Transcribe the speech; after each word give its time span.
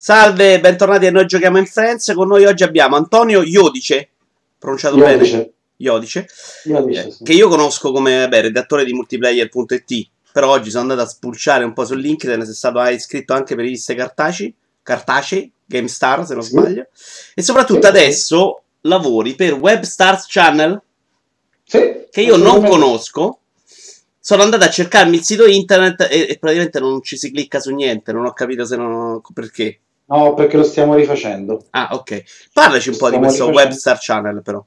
Salve, 0.00 0.60
bentornati 0.60 1.06
a 1.06 1.10
Noi 1.10 1.26
Giochiamo 1.26 1.58
in 1.58 1.66
Friends. 1.66 2.12
Con 2.14 2.28
noi 2.28 2.44
oggi 2.44 2.62
abbiamo 2.62 2.94
Antonio 2.94 3.42
Iodice, 3.42 4.10
pronunciato 4.56 4.96
Iodice. 4.96 5.30
bene? 5.32 5.50
Iodice. 5.78 6.28
Iodice, 6.66 7.06
eh, 7.06 7.10
sì. 7.10 7.24
che 7.24 7.32
io 7.32 7.48
conosco 7.48 7.90
come 7.90 8.28
beh, 8.28 8.42
redattore 8.42 8.84
di 8.84 8.92
multiplayer.it. 8.92 10.08
Però 10.32 10.50
oggi 10.50 10.70
sono 10.70 10.82
andato 10.82 11.00
a 11.00 11.06
spulciare 11.06 11.64
un 11.64 11.72
po' 11.72 11.84
su 11.84 11.94
LinkedIn, 11.94 12.44
sei 12.44 12.54
stato 12.54 12.80
iscritto 12.84 13.32
anche 13.32 13.56
per 13.56 13.64
riviste 13.64 13.96
cartacei, 13.96 14.54
cartacei, 14.84 15.50
GameStar 15.66 16.24
se 16.24 16.34
non 16.34 16.42
Sì. 16.44 16.50
sbaglio. 16.50 16.86
E 17.34 17.42
soprattutto 17.42 17.80
Sì, 17.82 17.86
adesso 17.88 18.62
lavori 18.82 19.34
per 19.34 19.54
Webstars 19.54 20.26
Channel, 20.28 20.80
che 21.64 22.20
io 22.20 22.36
non 22.36 22.64
conosco. 22.64 23.40
Sono 24.20 24.42
andato 24.42 24.62
a 24.64 24.70
cercarmi 24.70 25.16
il 25.16 25.24
sito 25.24 25.44
internet 25.46 26.02
e, 26.08 26.26
e 26.30 26.38
praticamente 26.38 26.78
non 26.78 27.02
ci 27.02 27.16
si 27.16 27.32
clicca 27.32 27.58
su 27.60 27.74
niente, 27.74 28.12
non 28.12 28.26
ho 28.26 28.32
capito 28.32 28.64
se 28.64 28.76
non 28.76 29.20
perché. 29.32 29.80
No, 30.08 30.34
perché 30.34 30.56
lo 30.56 30.62
stiamo 30.64 30.94
rifacendo. 30.94 31.64
Ah, 31.70 31.90
ok. 31.92 32.22
Parlaci 32.52 32.88
un 32.90 32.96
po' 32.96 33.10
di 33.10 33.18
questo 33.18 33.46
rifacendo. 33.46 33.68
Webstar 33.68 33.98
Channel, 34.00 34.42
però. 34.42 34.64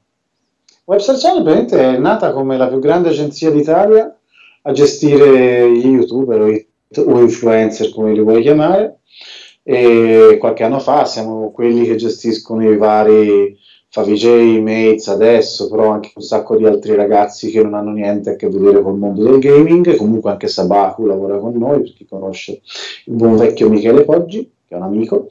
Website 0.86 1.20
Channel 1.20 1.44
praticamente 1.44 1.96
è 1.96 1.98
nata 1.98 2.32
come 2.32 2.58
la 2.58 2.68
più 2.68 2.80
grande 2.80 3.10
agenzia 3.10 3.50
d'Italia 3.52 4.16
a 4.64 4.72
gestire 4.72 5.72
gli 5.72 5.86
youtuber 5.88 6.42
o, 6.42 6.50
i- 6.50 6.68
o 6.98 7.20
influencer, 7.22 7.92
come 7.92 8.14
li 8.14 8.22
vuoi 8.22 8.42
chiamare. 8.42 9.00
E 9.64 10.38
qualche 10.40 10.64
anno 10.64 10.80
fa 10.80 11.06
siamo 11.06 11.52
quelli 11.52 11.86
che 11.86 11.96
gestiscono 11.96 12.70
i 12.70 12.78
vari 12.78 13.58
Favij, 13.90 14.60
Mates 14.62 15.08
adesso, 15.08 15.70
però 15.70 15.90
anche 15.90 16.12
un 16.16 16.22
sacco 16.24 16.56
di 16.56 16.66
altri 16.66 16.96
ragazzi 16.96 17.52
che 17.52 17.62
non 17.62 17.74
hanno 17.74 17.92
niente 17.92 18.32
a 18.32 18.36
che 18.36 18.48
vedere 18.50 18.82
col 18.82 18.98
mondo 18.98 19.24
del 19.24 19.40
gaming. 19.40 19.96
Comunque 19.96 20.32
anche 20.32 20.48
Sabaku 20.48 21.06
lavora 21.06 21.38
con 21.38 21.54
noi, 21.58 21.82
per 21.82 21.94
chi 21.94 22.06
conosce 22.08 22.62
il 23.06 23.14
buon 23.14 23.36
vecchio 23.38 23.70
Michele 23.70 24.04
Poggi, 24.04 24.50
che 24.72 24.76
è 24.76 24.78
un 24.78 24.84
amico. 24.84 25.28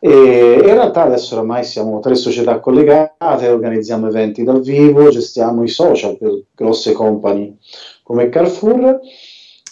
E 0.00 0.54
in 0.54 0.62
realtà 0.62 1.02
adesso 1.02 1.34
oramai 1.34 1.62
siamo 1.62 2.00
tre 2.00 2.14
società 2.14 2.58
collegate, 2.58 3.48
organizziamo 3.48 4.08
eventi 4.08 4.42
dal 4.44 4.62
vivo, 4.62 5.10
gestiamo 5.10 5.62
i 5.62 5.68
social 5.68 6.16
per 6.16 6.44
grosse 6.54 6.92
company 6.92 7.54
come 8.02 8.30
Carrefour. 8.30 9.00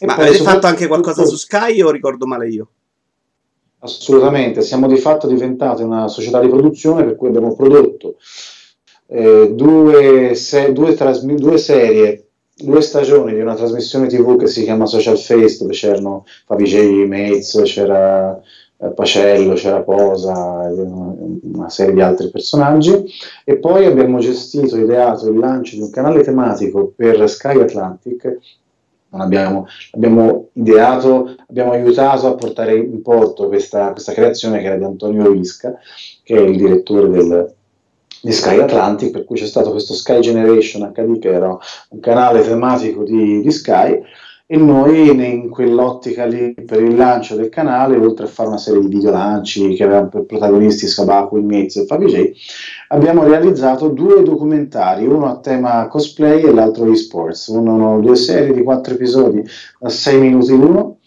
Ma 0.01 0.15
avete 0.17 0.43
fatto 0.43 0.67
anche 0.67 0.87
qualcosa 0.87 1.25
su 1.25 1.37
Sky 1.37 1.81
o 1.81 1.91
ricordo 1.91 2.27
male 2.27 2.49
io? 2.49 2.69
Assolutamente, 3.79 4.61
siamo 4.61 4.87
di 4.87 4.97
fatto 4.97 5.27
diventati 5.27 5.83
una 5.83 6.09
società 6.09 6.39
di 6.41 6.49
produzione 6.49 7.05
per 7.05 7.17
cui 7.17 7.29
abbiamo 7.29 7.55
prodotto 7.55 8.17
eh, 9.07 9.53
due, 9.55 10.35
se- 10.35 10.73
due 10.73 10.95
trasmi- 10.95 11.37
due 11.37 11.57
serie, 11.57 12.29
due 12.55 12.81
stagioni 12.83 13.33
di 13.33 13.41
una 13.41 13.55
trasmissione 13.55 14.09
TV 14.09 14.37
che 14.37 14.47
si 14.47 14.65
chiama 14.65 14.87
Social 14.87 15.19
Face, 15.19 15.59
dove 15.59 15.73
c'erano 15.73 16.25
Favij, 16.47 17.07
Mates, 17.07 17.61
c'era 17.65 18.41
Pacello, 18.95 19.55
c'era 19.55 19.83
Posa, 19.83 20.69
e 20.69 20.73
una, 20.73 21.15
una 21.55 21.69
serie 21.69 21.95
di 21.95 22.01
altri 22.01 22.31
personaggi. 22.31 23.05
E 23.45 23.57
poi 23.59 23.87
abbiamo 23.87 24.19
gestito, 24.19 24.77
ideato 24.77 25.29
il 25.29 25.39
lancio 25.39 25.77
di 25.77 25.83
un 25.83 25.91
canale 25.91 26.23
tematico 26.23 26.93
per 26.95 27.29
Sky 27.29 27.61
Atlantic. 27.61 28.39
Abbiamo, 29.11 29.67
abbiamo 29.93 30.49
ideato, 30.55 31.37
abbiamo 31.49 31.73
aiutato 31.73 32.27
a 32.27 32.35
portare 32.35 32.77
in 32.77 33.01
porto 33.01 33.49
questa, 33.49 33.93
questa 33.93 34.13
creazione 34.13 34.59
che 34.61 34.67
era 34.67 34.77
di 34.77 34.85
Antonio 34.85 35.31
Visca, 35.31 35.79
che 36.23 36.37
è 36.37 36.41
il 36.41 36.57
direttore 36.57 37.09
del, 37.09 37.55
di 38.21 38.33
Sky 38.33 38.59
Atlantic, 38.59 39.11
per 39.11 39.25
cui 39.25 39.37
c'è 39.37 39.47
stato 39.47 39.71
questo 39.71 39.95
Sky 39.95 40.21
Generation 40.21 40.91
HD, 40.93 41.19
che 41.19 41.33
era 41.33 41.57
un 41.91 42.01
canale 42.01 42.43
tematico 42.43 43.05
di, 43.05 43.41
di 43.41 43.51
Sky, 43.51 44.03
e 44.49 44.57
noi 44.57 45.09
in 45.11 45.49
quell'ottica 45.51 46.25
lì 46.25 46.55
per 46.55 46.81
il 46.81 46.95
lancio 46.95 47.35
del 47.35 47.49
canale, 47.49 47.97
oltre 47.97 48.27
a 48.27 48.29
fare 48.29 48.49
una 48.49 48.59
serie 48.59 48.81
di 48.81 48.87
video 48.87 49.11
lanci 49.11 49.75
che 49.75 49.83
avevano 49.83 50.09
per 50.09 50.25
protagonisti 50.25 50.87
Sabaku, 50.87 51.39
Miez 51.41 51.75
e 51.77 51.85
Favij, 51.85 52.33
abbiamo 52.89 53.25
realizzato 53.25 53.89
due 53.89 54.23
documentari, 54.23 55.05
uno 55.05 55.27
a 55.27 55.39
tema 55.41 55.89
cosplay 55.89 56.45
e 56.45 56.53
l'altro 56.53 56.89
esports, 56.93 57.49
uno, 57.49 57.99
due 58.01 58.15
serie 58.15 58.55
di 58.55 58.63
quattro 58.63 58.95
episodi 58.95 59.43
da 59.81 59.89
sei 59.89 60.21
minuti 60.21 60.51
l'uno, 60.53 60.99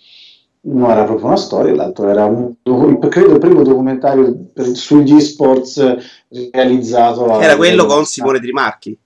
uno. 0.61 0.91
Era 0.91 1.05
proprio 1.05 1.27
una 1.27 1.37
storia, 1.37 1.73
l'altro 1.73 2.09
era 2.09 2.25
un, 2.25 2.55
credo 3.07 3.31
il 3.33 3.39
primo 3.39 3.63
documentario 3.63 4.37
per- 4.53 4.75
sugli 4.75 5.15
esports 5.15 5.95
realizzato 6.51 7.25
a- 7.27 7.41
Era 7.41 7.55
quello 7.55 7.85
con 7.85 8.03
Simone 8.03 8.39
Trimarchi, 8.39 8.97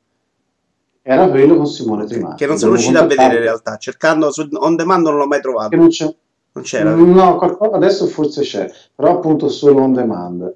era 1.05 1.27
quello 1.27 1.57
con 1.57 1.67
Simone 1.67 2.05
Trimarchi 2.05 2.37
che 2.37 2.47
non 2.47 2.57
sono 2.57 2.71
riuscito 2.71 2.97
a 2.97 3.05
vedere 3.05 3.35
in 3.35 3.41
realtà. 3.41 3.75
Cercando 3.75 4.31
su 4.31 4.47
on 4.53 4.75
demand 4.75 5.05
non 5.05 5.17
l'ho 5.17 5.27
mai 5.27 5.39
che 5.39 5.43
trovato. 5.43 5.75
non 5.75 5.89
c'è 5.89 6.15
Non 6.53 6.63
c'era. 6.63 6.95
No, 6.95 7.35
qualcosa, 7.35 7.75
adesso 7.75 8.07
forse 8.07 8.41
c'è, 8.41 8.71
però 8.95 9.17
appunto 9.17 9.49
solo 9.49 9.81
on 9.81 9.93
demand. 9.93 10.55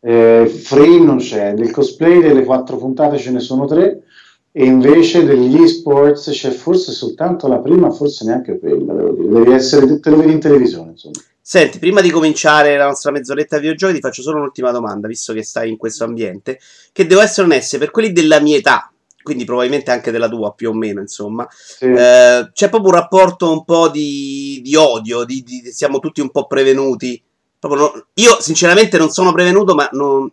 Eh, 0.00 0.46
free 0.46 1.00
non 1.00 1.18
c'è, 1.18 1.54
del 1.54 1.70
cosplay 1.70 2.20
delle 2.20 2.44
quattro 2.44 2.76
puntate 2.76 3.18
ce 3.18 3.30
ne 3.30 3.38
sono 3.40 3.66
tre 3.66 4.02
e 4.50 4.64
invece 4.64 5.24
degli 5.24 5.62
esports 5.62 6.30
c'è 6.30 6.50
forse 6.50 6.92
soltanto 6.92 7.48
la 7.48 7.58
prima, 7.58 7.90
forse 7.90 8.24
neanche 8.24 8.58
quella, 8.58 8.92
devo 8.92 9.12
dire. 9.12 9.28
Devi 9.28 9.52
essere, 9.52 9.98
te 9.98 10.10
lo 10.10 10.16
vedi 10.16 10.32
in 10.32 10.40
televisione, 10.40 10.90
insomma. 10.90 11.14
Senti, 11.40 11.80
prima 11.80 12.00
di 12.00 12.10
cominciare 12.10 12.76
la 12.76 12.86
nostra 12.86 13.10
mezz'oretta 13.10 13.56
di 13.56 13.62
videogiochi, 13.62 13.94
ti 13.94 14.00
faccio 14.00 14.22
solo 14.22 14.38
un'ultima 14.38 14.70
domanda, 14.70 15.08
visto 15.08 15.32
che 15.32 15.42
stai 15.42 15.70
in 15.70 15.76
questo 15.76 16.04
ambiente, 16.04 16.58
che 16.92 17.06
devo 17.06 17.20
essere 17.20 17.46
onesto, 17.46 17.78
per 17.78 17.90
quelli 17.90 18.12
della 18.12 18.38
mia 18.38 18.56
età, 18.56 18.92
quindi 19.22 19.44
probabilmente 19.44 19.90
anche 19.90 20.10
della 20.10 20.28
tua 20.28 20.52
più 20.52 20.70
o 20.70 20.72
meno, 20.74 21.00
insomma, 21.00 21.46
Sì. 21.50 21.86
eh, 21.86 22.50
c'è 22.52 22.68
proprio 22.68 22.90
un 22.92 22.96
rapporto 22.98 23.50
un 23.50 23.64
po' 23.64 23.88
di, 23.88 24.60
di 24.62 24.74
odio, 24.76 25.24
di, 25.24 25.42
di- 25.42 25.72
siamo 25.72 25.98
tutti 25.98 26.20
un 26.20 26.30
po' 26.30 26.46
prevenuti. 26.46 27.20
Proprio 27.58 27.80
no- 27.80 28.06
io 28.14 28.40
sinceramente 28.40 28.98
non 28.98 29.10
sono 29.10 29.32
prevenuto, 29.32 29.74
ma 29.74 29.88
non, 29.92 30.30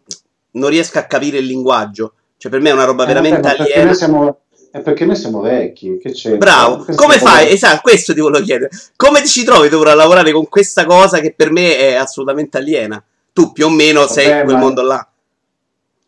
non 0.52 0.70
riesco 0.70 0.98
a 1.00 1.04
capire 1.04 1.38
il 1.38 1.46
linguaggio. 1.46 2.14
Cioè 2.38 2.50
per 2.52 2.60
me 2.62 2.70
è 2.70 2.74
una 2.74 2.86
roba 2.86 3.04
Eh, 3.04 3.14
vabbè, 3.14 3.22
veramente 3.22 3.48
perché 3.48 3.64
aliena. 3.64 3.86
noi 3.86 3.96
siamo, 3.96 4.38
è 4.72 4.80
perché 4.82 5.06
noi 5.06 5.16
siamo 5.16 5.42
vecchi, 5.42 5.98
che 5.98 6.12
c'è? 6.12 6.38
Bravo, 6.38 6.84
Questo 6.84 7.02
come 7.04 7.18
fai? 7.20 7.52
Esatto, 7.52 7.82
questo 7.82 8.14
ti 8.14 8.20
volevo 8.22 8.44
chiedere. 8.44 8.70
Come 8.96 9.22
ti 9.22 9.28
ci 9.28 9.44
trovi 9.44 9.70
tu 9.70 9.76
a 9.76 9.94
lavorare 9.94 10.32
con 10.32 10.48
questa 10.48 10.86
cosa 10.86 11.20
che 11.20 11.34
per 11.36 11.52
me 11.52 11.78
è 11.78 11.94
assolutamente 11.96 12.58
aliena? 12.58 13.04
Tu 13.34 13.52
più 13.52 13.66
o 13.68 13.70
meno 13.70 14.08
sei 14.08 14.26
in 14.26 14.32
Vabbè, 14.32 14.44
quel 14.46 14.56
ma- 14.56 14.62
mondo 14.62 14.82
là. 14.82 15.08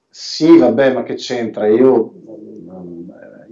Sì, 0.09 0.57
vabbè, 0.57 0.93
ma 0.93 1.03
che 1.03 1.15
c'entra? 1.15 1.67
Io, 1.67 2.13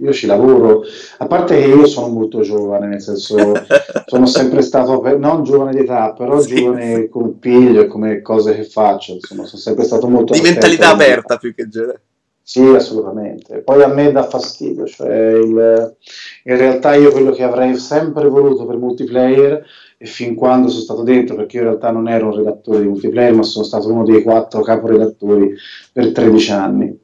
io 0.00 0.12
ci 0.12 0.26
lavoro, 0.26 0.82
a 1.18 1.26
parte 1.26 1.58
che 1.60 1.66
io 1.66 1.86
sono 1.86 2.08
molto 2.08 2.40
giovane, 2.40 2.86
nel 2.86 3.00
senso, 3.00 3.36
sono 4.06 4.26
sempre 4.26 4.62
stato, 4.62 5.00
non 5.18 5.44
giovane 5.44 5.72
di 5.72 5.80
età, 5.80 6.12
però 6.12 6.40
Sì, 6.40 6.56
giovane 6.56 7.08
come 7.08 7.30
piglio 7.38 7.82
e 7.82 7.86
come 7.86 8.22
cose 8.22 8.54
che 8.54 8.64
faccio, 8.64 9.12
insomma, 9.14 9.44
sono 9.44 9.60
sempre 9.60 9.84
stato 9.84 10.08
molto 10.08 10.32
Di 10.32 10.40
mentalità 10.40 10.90
aperta 10.90 11.36
più 11.36 11.54
che 11.54 11.68
genere. 11.68 12.02
Sì, 12.42 12.62
assolutamente. 12.66 13.58
Poi 13.58 13.82
a 13.82 13.86
me 13.86 14.10
dà 14.10 14.24
fastidio, 14.24 14.84
cioè 14.86 15.34
il- 15.34 15.96
in 16.44 16.56
realtà 16.56 16.94
io 16.94 17.12
quello 17.12 17.30
che 17.30 17.44
avrei 17.44 17.76
sempre 17.76 18.28
voluto 18.28 18.66
per 18.66 18.76
multiplayer 18.76 19.64
e 19.96 20.06
fin 20.06 20.34
quando 20.34 20.68
sono 20.68 20.82
stato 20.82 21.02
dentro, 21.02 21.36
perché 21.36 21.56
io 21.56 21.62
in 21.62 21.68
realtà 21.68 21.90
non 21.92 22.08
ero 22.08 22.26
un 22.26 22.36
redattore 22.36 22.80
di 22.80 22.88
multiplayer, 22.88 23.34
ma 23.34 23.42
sono 23.44 23.64
stato 23.64 23.92
uno 23.92 24.02
dei 24.04 24.22
quattro 24.22 24.62
caporedattori 24.62 25.54
per 25.92 26.10
13 26.12 26.50
anni. 26.50 26.98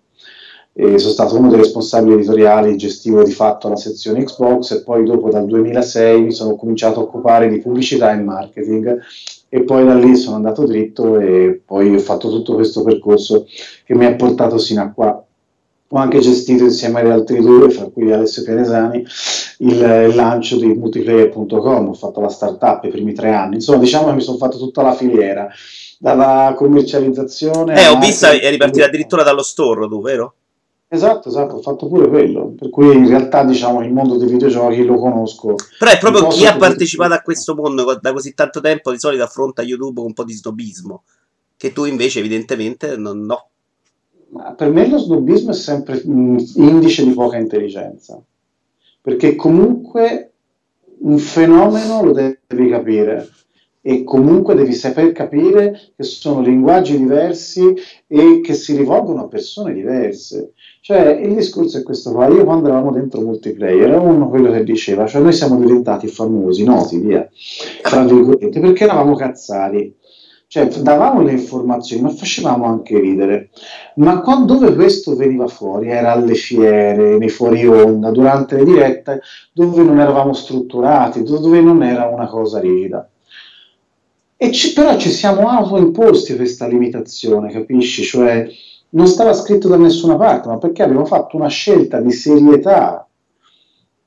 E 0.79 0.99
sono 0.99 1.13
stato 1.13 1.39
uno 1.39 1.49
dei 1.49 1.59
responsabili 1.59 2.17
editoriali, 2.17 2.77
gestivo 2.77 3.23
di 3.23 3.33
fatto 3.33 3.71
la 3.71 3.77
sezione 3.77 4.25
Xbox 4.25 4.73
e 4.73 4.83
poi 4.83 5.05
dopo 5.05 5.31
dal 5.31 5.47
2006 5.47 6.21
mi 6.21 6.33
sono 6.33 6.55
cominciato 6.55 7.01
a 7.01 7.05
occupare 7.05 7.49
di 7.49 7.61
pubblicità 7.61 8.13
e 8.13 8.21
marketing 8.21 9.01
e 9.49 9.63
poi 9.63 9.87
da 9.87 9.95
lì 9.95 10.15
sono 10.17 10.37
andato 10.37 10.67
dritto 10.67 11.19
e 11.19 11.63
poi 11.65 11.95
ho 11.95 11.99
fatto 11.99 12.29
tutto 12.29 12.55
questo 12.55 12.83
percorso 12.83 13.47
che 13.85 13.95
mi 13.95 14.05
ha 14.05 14.15
portato 14.17 14.59
sino 14.59 14.83
a 14.83 14.91
qua. 14.91 15.25
Ho 15.89 15.97
anche 15.97 16.19
gestito 16.19 16.65
insieme 16.65 17.01
agli 17.01 17.11
altri 17.11 17.41
due, 17.41 17.71
fra 17.71 17.87
cui 17.87 18.13
Alessio 18.13 18.43
Pianesani, 18.43 19.07
il, 19.59 20.09
il 20.09 20.15
lancio 20.15 20.59
di 20.59 20.67
multiplayer.com, 20.67 21.89
ho 21.89 21.95
fatto 21.95 22.21
la 22.21 22.29
startup 22.29 22.85
i 22.85 22.89
primi 22.89 23.15
tre 23.15 23.33
anni, 23.33 23.55
insomma 23.55 23.79
diciamo 23.79 24.09
che 24.09 24.15
mi 24.15 24.21
sono 24.21 24.37
fatto 24.37 24.59
tutta 24.59 24.83
la 24.83 24.93
filiera, 24.93 25.49
dalla 25.99 26.53
commercializzazione... 26.55 27.81
Eh, 27.81 27.87
ho 27.87 27.99
visto 27.99 28.27
eri 28.27 28.59
partito 28.59 28.85
addirittura 28.85 29.23
dallo 29.23 29.43
store 29.43 29.89
tu, 29.89 30.03
vero? 30.03 30.35
Esatto, 30.97 31.29
esatto, 31.29 31.57
ho 31.57 31.61
fatto 31.61 31.89
pure 31.89 32.09
quello, 32.09 32.55
per 32.59 32.71
cui 32.71 32.97
in 32.97 33.07
realtà 33.07 33.45
diciamo 33.45 33.85
il 33.85 33.93
mondo 33.93 34.17
dei 34.17 34.29
videogiochi 34.29 34.83
lo 34.83 34.97
conosco. 34.97 35.55
Però 35.79 35.91
è 35.91 35.99
proprio 35.99 36.27
chi 36.29 36.47
ha 36.47 36.57
partecipato 36.57 37.13
a 37.13 37.21
questo 37.21 37.55
mondo 37.55 37.99
da 38.01 38.13
così 38.15 38.33
tanto 38.33 38.61
tempo 38.61 38.91
di 38.91 38.99
solito 38.99 39.23
affronta 39.23 39.63
YouTube 39.63 39.97
con 39.97 40.07
un 40.07 40.15
po' 40.15 40.25
di 40.25 40.33
snobismo. 40.33 41.03
Che 41.55 41.73
tu 41.73 41.85
invece 41.85 42.21
evidentemente 42.21 42.97
non 42.97 43.21
no. 43.21 43.49
Ma 44.29 44.53
per 44.53 44.71
me 44.71 44.89
lo 44.89 44.97
snobismo 44.97 45.51
è 45.51 45.55
sempre 45.55 46.01
un 46.05 46.43
indice 46.55 47.05
di 47.05 47.13
poca 47.13 47.37
intelligenza, 47.37 48.19
perché 49.03 49.37
comunque 49.37 50.33
un 51.01 51.19
fenomeno 51.19 52.03
lo 52.03 52.13
devi 52.13 52.71
capire 52.71 53.29
e 53.89 54.03
comunque 54.03 54.57
devi 54.57 54.73
saper 54.73 55.13
capire 55.13 55.93
che 55.95 56.03
sono 56.03 56.41
linguaggi 56.41 56.99
diversi 56.99 57.73
e 58.09 58.41
che 58.43 58.53
si 58.55 58.77
rivolgono 58.77 59.23
a 59.23 59.29
persone 59.29 59.73
diverse. 59.73 60.55
Cioè, 60.81 61.21
il 61.23 61.37
discorso 61.37 61.79
è 61.79 61.85
questo 61.85 62.11
qua. 62.11 62.27
Io 62.27 62.43
quando 62.43 62.67
eravamo 62.67 62.91
dentro 62.91 63.21
multiplayer, 63.21 63.91
era 63.91 64.01
uno 64.01 64.29
quello 64.29 64.51
che 64.51 64.65
diceva, 64.65 65.07
cioè 65.07 65.23
noi 65.23 65.33
siamo 65.33 65.57
diventati 65.57 66.09
famosi, 66.09 66.65
noti, 66.65 66.99
via, 66.99 67.29
tra 67.81 68.03
virgolette, 68.05 68.59
perché 68.59 68.83
eravamo 68.83 69.15
cazzari. 69.15 69.95
cioè 70.49 70.67
davamo 70.67 71.23
le 71.23 71.33
informazioni, 71.33 72.03
ma 72.03 72.09
facevamo 72.11 72.65
anche 72.67 72.99
ridere. 72.99 73.51
Ma 73.97 74.21
quando, 74.21 74.55
dove 74.55 74.75
questo 74.75 75.15
veniva 75.15 75.47
fuori? 75.47 75.91
Era 75.91 76.11
alle 76.13 76.35
fiere, 76.35 77.19
nei 77.19 77.29
fuori 77.29 77.65
onda, 77.67 78.11
durante 78.11 78.57
le 78.57 78.65
dirette, 78.65 79.21
dove 79.53 79.85
non 79.85 80.01
eravamo 80.01 80.33
strutturati, 80.33 81.23
dove 81.23 81.61
non 81.61 81.85
era 81.85 82.07
una 82.07 82.27
cosa 82.27 82.59
rigida. 82.59 83.09
E 84.39 84.53
ci, 84.53 84.75
però 84.75 84.99
ci 84.99 85.11
siamo 85.11 85.49
autoimposti 85.49 86.37
questa 86.37 86.67
limitazione, 86.67 87.51
capisci? 87.51 88.03
Cioè, 88.03 88.47
non 88.91 89.07
stava 89.07 89.33
scritto 89.33 89.69
da 89.69 89.77
nessuna 89.77 90.17
parte, 90.17 90.49
ma 90.49 90.59
perché 90.59 90.83
abbiamo 90.83 91.07
fatto 91.07 91.37
una 91.37 91.49
scelta 91.49 92.01
di 92.01 92.13
serietà. 92.13 93.07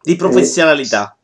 Di 0.02 0.16
professionalità. 0.16 1.16
Eh, 1.16 1.18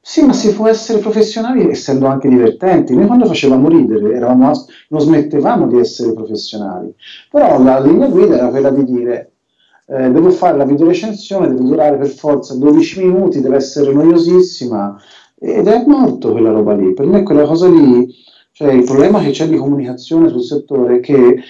sì, 0.00 0.24
ma 0.24 0.32
si 0.32 0.54
può 0.54 0.68
essere 0.68 0.98
professionali 0.98 1.68
essendo 1.68 2.06
anche 2.06 2.28
divertenti. 2.28 2.94
Noi 2.94 3.06
quando 3.06 3.26
facevamo 3.26 3.68
ridere 3.68 4.14
eravamo, 4.14 4.52
non 4.88 5.00
smettevamo 5.00 5.66
di 5.66 5.78
essere 5.78 6.12
professionali. 6.12 6.94
Però 7.30 7.62
la 7.62 7.80
linea 7.80 8.08
guida 8.08 8.36
era 8.36 8.48
quella 8.48 8.70
di 8.70 8.84
dire 8.84 9.32
eh, 9.86 10.10
devo 10.10 10.30
fare 10.30 10.56
la 10.56 10.64
videorecensione, 10.64 11.48
deve 11.48 11.62
durare 11.62 11.96
per 11.98 12.08
forza 12.08 12.54
12 12.54 13.04
minuti, 13.04 13.40
deve 13.40 13.56
essere 13.56 13.92
noiosissima 13.92 15.00
ed 15.42 15.66
è 15.66 15.84
morto 15.86 16.30
quella 16.30 16.52
roba 16.52 16.74
lì. 16.74 16.94
Per 16.94 17.06
me 17.06 17.22
quella 17.22 17.44
cosa 17.44 17.68
lì, 17.68 18.08
cioè 18.52 18.72
il 18.72 18.84
problema 18.84 19.20
che 19.20 19.30
c'è 19.30 19.48
di 19.48 19.56
comunicazione 19.56 20.28
sul 20.28 20.42
settore 20.42 20.96
è 20.96 21.00
che 21.00 21.40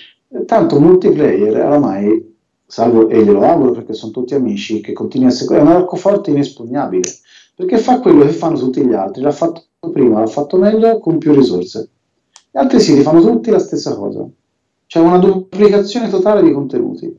tanto 0.47 0.81
multiplayer 0.81 1.55
oramai, 1.55 2.35
salvo 2.67 3.09
e 3.09 3.23
glielo 3.23 3.43
auguro 3.43 3.73
perché 3.73 3.93
sono 3.93 4.12
tutti 4.12 4.35
amici, 4.35 4.81
che 4.81 4.93
continui 4.93 5.29
a 5.29 5.31
seguire, 5.31 5.61
è 5.61 5.65
un 5.65 5.73
arco 5.73 5.97
forte 5.97 6.31
inespugnabile 6.31 7.11
perché 7.55 7.79
fa 7.79 8.00
quello 8.00 8.25
che 8.25 8.33
fanno 8.33 8.59
tutti 8.59 8.85
gli 8.85 8.94
altri, 8.94 9.23
l'ha 9.23 9.31
fatto 9.31 9.67
prima, 9.93 10.21
l'ha 10.21 10.27
fatto 10.27 10.56
meglio 10.56 10.99
con 10.99 11.19
più 11.19 11.35
risorse. 11.35 11.91
Gli 12.50 12.59
altri 12.59 12.81
siti 12.81 13.03
fanno 13.03 13.21
tutti 13.21 13.50
la 13.50 13.59
stessa 13.59 13.94
cosa. 13.94 14.27
C'è 14.87 14.99
una 14.99 15.19
duplicazione 15.19 16.09
totale 16.09 16.43
di 16.43 16.53
contenuti. 16.53 17.15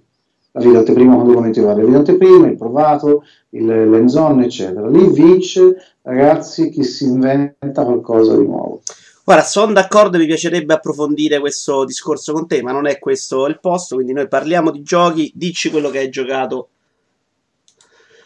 La 0.55 0.61
video 0.61 0.79
anteprima 0.79 1.15
quando 1.15 1.31
devono 1.31 1.51
trovare 1.51 1.79
la 1.79 1.83
video 1.83 1.99
anteprima, 1.99 2.47
il 2.47 2.57
provato, 2.57 3.23
il 3.49 3.65
lens-on, 3.65 4.41
eccetera. 4.41 4.87
Lì 4.87 5.11
vince, 5.11 5.75
ragazzi, 6.03 6.69
chi 6.69 6.83
si 6.83 7.05
inventa 7.05 7.83
qualcosa 7.83 8.37
di 8.37 8.45
nuovo. 8.45 8.81
Guarda, 9.25 9.43
sono 9.43 9.73
d'accordo, 9.73 10.19
mi 10.19 10.27
piacerebbe 10.27 10.75
approfondire 10.75 11.39
questo 11.39 11.85
discorso 11.85 12.33
con 12.33 12.45
te, 12.45 12.61
ma 12.61 12.71
non 12.71 12.85
è 12.85 12.99
questo 12.99 13.47
il 13.47 13.59
posto, 13.59 13.95
quindi 13.95 14.13
noi 14.13 14.27
parliamo 14.27 14.69
di 14.69 14.83
giochi, 14.83 15.31
dici 15.33 15.71
quello 15.71 15.89
che 15.89 15.99
hai 15.99 16.09
giocato 16.09 16.67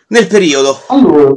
nel 0.07 0.27
periodo. 0.27 0.75
Allora, 0.87 1.33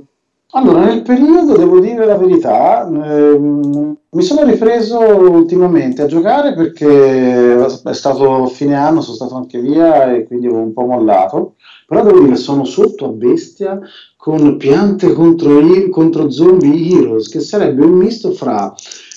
allora, 0.52 0.85
nel 0.85 1.02
periodo 1.02 1.56
devo 1.56 1.79
dire 1.79 2.05
la 2.05 2.17
verità, 2.17 2.85
ehm, 2.87 3.97
mi 4.11 4.23
sono 4.23 4.44
ripreso 4.44 4.99
ultimamente 4.99 6.02
a 6.02 6.06
giocare 6.06 6.55
perché 6.55 7.64
è 7.64 7.93
stato 7.93 8.47
fine 8.47 8.75
anno, 8.75 9.00
sono 9.00 9.14
stato 9.14 9.37
anche 9.37 9.61
via 9.61 10.12
e 10.12 10.26
quindi 10.26 10.47
avevo 10.47 10.62
un 10.62 10.73
po' 10.73 10.87
mollato, 10.87 11.55
però 11.87 12.02
devo 12.02 12.20
dire 12.20 12.35
sono 12.35 12.64
sotto 12.64 13.05
a 13.05 13.08
bestia 13.11 13.79
con 14.17 14.56
piante 14.56 15.12
contro, 15.12 15.61
contro 15.91 16.31
zombie 16.31 16.99
heroes, 16.99 17.29
che 17.29 17.38
sarebbe 17.38 17.85
un 17.85 17.93
misto 17.93 18.32
fra 18.32 18.75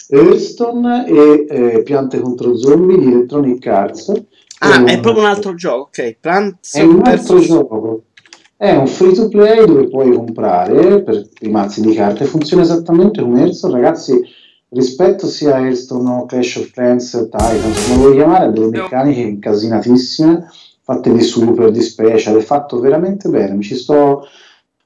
Hearthstone 0.09 1.07
e 1.07 1.45
eh, 1.49 1.81
piante 1.81 2.19
contro 2.19 2.55
zombie 2.55 2.99
di 2.99 3.11
Electronic 3.11 3.65
Arts. 3.65 4.11
Ah, 4.59 4.83
è 4.85 4.99
proprio 4.99 5.23
un 5.23 5.29
altro 5.29 5.55
gioco, 5.55 5.89
ok. 5.89 6.17
Plants 6.19 6.75
è 6.75 6.83
un 6.83 7.01
altro 7.03 7.39
gioco 7.39 8.03
è 8.63 8.73
un 8.77 8.87
free 8.87 9.11
to 9.11 9.27
play 9.27 9.65
dove 9.65 9.89
puoi 9.89 10.13
comprare 10.13 11.03
per 11.03 11.27
i 11.41 11.49
mazzi 11.49 11.81
di 11.81 11.93
carte, 11.93 12.23
funziona 12.23 12.63
esattamente 12.63 13.21
come 13.21 13.41
Hearthstone, 13.41 13.73
ragazzi, 13.73 14.21
rispetto 14.69 15.27
sia 15.27 15.55
a 15.55 15.59
Hearthstone 15.59 16.09
o 16.09 16.25
Clash 16.25 16.55
of 16.55 16.71
Clans, 16.71 17.11
Titans, 17.29 17.87
come 17.87 17.97
vuoi 17.97 18.13
chiamare, 18.13 18.45
ha 18.45 18.47
delle 18.47 18.69
meccaniche 18.69 19.19
incasinatissime, 19.19 20.49
fatte 20.81 21.11
di 21.11 21.21
super, 21.21 21.71
di 21.71 21.81
special, 21.81 22.37
è 22.37 22.41
fatto 22.41 22.79
veramente 22.79 23.27
bene, 23.27 23.53
mi 23.53 23.63
ci 23.63 23.75
sto, 23.75 24.29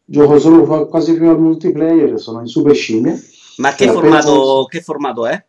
gioco 0.03 0.39
solo 0.39 0.88
quasi 0.88 1.13
più 1.13 1.30
al 1.30 1.39
multiplayer, 1.39 2.19
sono 2.19 2.39
in 2.39 2.47
super 2.47 2.73
scimmie. 2.73 3.23
Ma 3.57 3.75
che, 3.75 3.91
formato, 3.91 4.09
penso... 4.09 4.65
che 4.69 4.81
formato 4.81 5.27
è? 5.27 5.45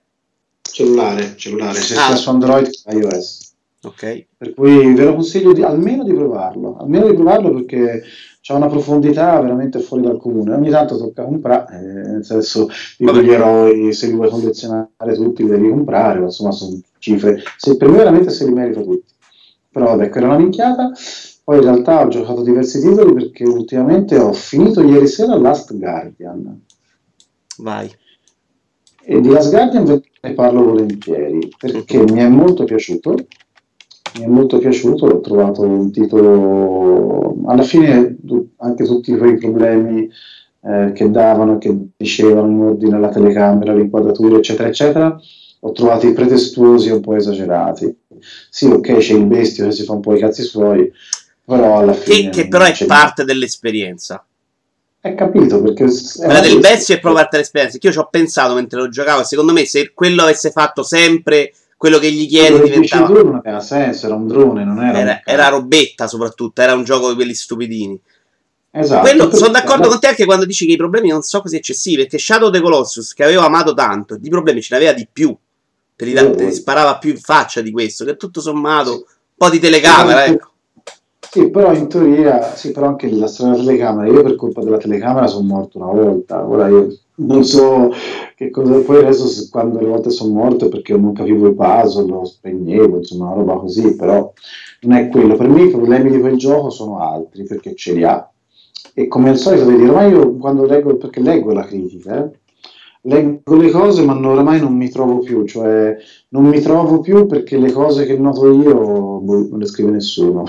Cellulare, 0.61 1.35
cellulare, 1.35 1.81
sia 1.81 2.09
ah. 2.09 2.15
su 2.15 2.29
Android 2.29 2.69
che 2.69 2.95
iOS. 2.95 3.48
Ok. 3.81 4.27
Per 4.37 4.55
cui 4.55 4.93
ve 4.93 5.05
lo 5.05 5.15
consiglio 5.15 5.53
di, 5.53 5.63
almeno 5.63 6.03
di 6.03 6.13
provarlo, 6.13 6.77
almeno 6.79 7.09
di 7.09 7.15
provarlo 7.15 7.53
perché 7.55 8.03
c'è 8.41 8.53
una 8.55 8.67
profondità 8.67 9.41
veramente 9.41 9.79
fuori 9.79 10.03
dal 10.03 10.19
comune. 10.19 10.55
Ogni 10.55 10.71
tanto 10.71 10.99
tocca 10.99 11.23
comprare, 11.25 11.79
eh, 11.79 12.09
nel 12.11 12.25
senso 12.25 12.69
di 12.97 13.07
quegli 13.07 13.31
eroi, 13.31 13.93
se 13.93 14.09
li 14.09 14.15
vuoi 14.15 14.31
collezionare 14.31 15.15
tutti 15.15 15.45
li 15.45 15.51
devi 15.51 15.69
comprare, 15.69 16.21
insomma 16.21 16.51
sono 16.51 16.81
cifre, 16.99 17.41
se, 17.57 17.77
per 17.77 17.89
me 17.89 17.99
veramente 17.99 18.31
se 18.31 18.47
li 18.47 18.53
merita 18.53 18.81
tutti. 18.81 19.15
Però 19.71 19.97
vabbè, 19.97 20.11
è 20.11 20.23
una 20.25 20.39
minchiata. 20.39 20.91
Poi 21.45 21.59
in 21.59 21.63
realtà 21.63 22.05
ho 22.05 22.09
giocato 22.09 22.43
diversi 22.43 22.81
titoli 22.81 23.15
perché 23.15 23.45
ultimamente 23.45 24.19
ho 24.19 24.33
finito 24.33 24.83
ieri 24.83 25.07
sera 25.07 25.39
Last 25.39 25.75
Guardian. 25.77 26.63
Vai. 27.59 27.91
E 29.03 29.21
di 29.21 29.29
Last 29.29 29.51
Guardian 29.51 30.03
ne 30.21 30.33
parlo 30.35 30.65
volentieri 30.65 31.49
perché 31.57 32.03
mi 32.03 32.19
è 32.19 32.29
molto 32.29 32.65
piaciuto 32.65 33.15
mi 34.17 34.25
è 34.25 34.27
molto 34.27 34.59
piaciuto, 34.59 35.07
l'ho 35.07 35.21
trovato 35.21 35.63
un 35.63 35.91
titolo, 35.93 37.37
alla 37.47 37.63
fine 37.63 38.17
anche 38.57 38.85
tutti 38.85 39.17
quei 39.17 39.37
problemi 39.37 40.09
eh, 40.63 40.93
che 40.95 41.11
davano, 41.11 41.59
che 41.59 41.77
dicevano 41.97 42.51
in 42.51 42.61
ordine 42.61 42.97
alla 42.97 43.11
telecamera, 43.11 43.75
l'inquadratura, 43.75 44.39
eccetera, 44.39 44.69
eccetera, 44.69 45.21
ho 45.61 45.73
trovati 45.73 46.13
pretestuosi 46.13 46.89
e 46.89 46.93
un 46.93 47.01
po' 47.01 47.17
esagerati. 47.17 47.97
Sì, 48.51 48.67
ok, 48.67 48.97
c'è 48.97 49.15
il 49.15 49.27
bestio 49.27 49.67
che 49.67 49.73
si 49.73 49.85
fa 49.85 49.93
un 49.93 50.01
po' 50.01 50.15
i 50.15 50.21
cazzi 50.21 50.43
suoi, 50.43 50.91
però 51.45 51.79
alla 51.79 51.93
fine... 51.93 52.31
Che, 52.31 52.43
che 52.43 52.49
però 52.49 52.65
è 52.65 52.75
parte 52.87 53.25
dell'esperienza. 53.25 54.25
È 55.01 55.15
capito 55.15 55.63
perché 55.63 55.87
quella 56.17 56.41
del 56.41 56.59
bestio 56.59 56.97
è 56.97 57.01
proprio 57.01 57.23
parte 57.23 57.37
dell'esperienza. 57.37 57.79
Che 57.79 57.87
io 57.87 57.93
ci 57.93 57.99
ho 57.99 58.09
pensato 58.11 58.55
mentre 58.55 58.81
lo 58.81 58.89
giocavo. 58.89 59.23
Secondo 59.23 59.53
me, 59.53 59.65
se 59.65 59.93
quello 59.95 60.23
avesse 60.23 60.51
fatto 60.51 60.83
sempre 60.83 61.53
quello 61.79 61.99
che 61.99 62.11
gli 62.11 62.27
chiedi 62.27 62.61
diventava... 62.61 63.09
non 63.09 63.37
aveva 63.37 63.61
senso, 63.61 64.07
era 64.07 64.17
un 64.17 64.27
drone, 64.27 64.65
non 64.65 64.83
era... 64.83 64.99
Era, 64.99 65.21
era 65.25 65.49
robetta 65.49 66.09
soprattutto, 66.09 66.61
era 66.61 66.75
un 66.75 66.83
gioco 66.83 67.09
di 67.09 67.15
quelli 67.15 67.35
stupidini. 67.35 67.99
Esatto. 68.73 69.01
Quello, 69.01 69.35
sono 69.35 69.53
d'accordo 69.53 69.87
con 69.89 70.01
te 70.01 70.09
anche 70.09 70.25
quando 70.25 70.45
dici 70.45 70.67
che 70.67 70.73
i 70.73 70.77
problemi 70.77 71.09
non 71.09 71.23
sono 71.23 71.45
così 71.45 71.55
eccessivi, 71.55 71.99
perché 71.99 72.19
Shadow 72.19 72.51
the 72.51 72.61
Colossus, 72.61 73.15
che 73.15 73.23
avevo 73.23 73.43
amato 73.43 73.75
tanto, 73.75 74.17
di 74.17 74.29
problemi 74.29 74.61
ce 74.61 74.75
n'aveva 74.75 74.93
di 74.93 75.07
più, 75.11 75.35
te 75.95 76.05
li, 76.05 76.13
te 76.13 76.45
li 76.47 76.52
sparava 76.52 76.99
più 76.99 77.11
in 77.11 77.19
faccia 77.19 77.61
di 77.61 77.71
questo, 77.71 78.05
che 78.05 78.17
tutto 78.17 78.41
sommato 78.41 78.93
un 78.93 79.02
po' 79.37 79.49
di 79.49 79.61
telecamera, 79.61 80.26
ecco. 80.26 80.50
Sì, 81.31 81.49
però 81.49 81.73
in 81.73 81.88
teoria, 81.88 82.57
sì, 82.57 82.73
però 82.73 82.88
anche 82.88 83.09
la 83.09 83.29
storia 83.29 83.52
della 83.52 83.64
telecamera, 83.64 84.12
io 84.12 84.23
per 84.25 84.35
colpa 84.35 84.62
della 84.64 84.79
telecamera 84.79 85.29
sono 85.29 85.47
morto 85.47 85.79
una 85.79 85.93
volta, 85.93 86.45
ora 86.45 86.67
io 86.67 86.88
non 87.19 87.45
so 87.45 87.91
che 88.35 88.51
cosa, 88.51 88.81
poi 88.81 88.99
adesso 88.99 89.49
quando 89.51 89.81
le 89.81 89.87
volte 89.87 90.11
sono 90.11 90.33
morto 90.33 90.69
perché 90.69 90.97
non 90.97 91.13
capivo 91.13 91.49
i 91.49 91.55
puzzle, 91.55 92.07
lo 92.07 92.25
spegnevo, 92.25 92.99
insomma 92.99 93.27
una 93.27 93.35
roba 93.35 93.57
così, 93.57 93.97
però 93.97 94.33
non 94.83 94.97
è 94.97 95.09
quello, 95.09 95.37
per 95.37 95.49
me 95.49 95.65
i 95.65 95.71
problemi 95.71 96.11
di 96.11 96.21
quel 96.21 96.37
gioco 96.37 96.71
sono 96.71 97.01
altri, 97.01 97.45
perché 97.45 97.75
ce 97.75 97.95
li 97.95 98.05
ha, 98.05 98.31
e 98.95 99.09
come 99.09 99.31
al 99.31 99.37
solito 99.37 99.69
dire, 99.71 99.91
ma 99.91 100.07
io 100.07 100.37
quando 100.37 100.65
leggo, 100.65 100.97
perché 100.97 101.21
leggo 101.21 101.53
la 101.53 101.65
critica, 101.65 102.25
eh, 102.25 102.39
leggo 103.03 103.57
le 103.57 103.71
cose 103.71 104.03
ma 104.05 104.13
non, 104.13 104.27
oramai 104.27 104.61
non 104.61 104.75
mi 104.75 104.89
trovo 104.89 105.19
più, 105.19 105.45
cioè 105.45 105.97
non 106.31 106.45
mi 106.45 106.61
trovo 106.61 107.01
più 107.01 107.27
perché 107.27 107.57
le 107.57 107.73
cose 107.73 108.05
che 108.05 108.17
noto 108.17 108.53
io 108.53 108.75
boh, 109.21 109.49
non 109.51 109.59
le 109.59 109.67
scrive 109.67 109.91
nessuno 109.91 110.45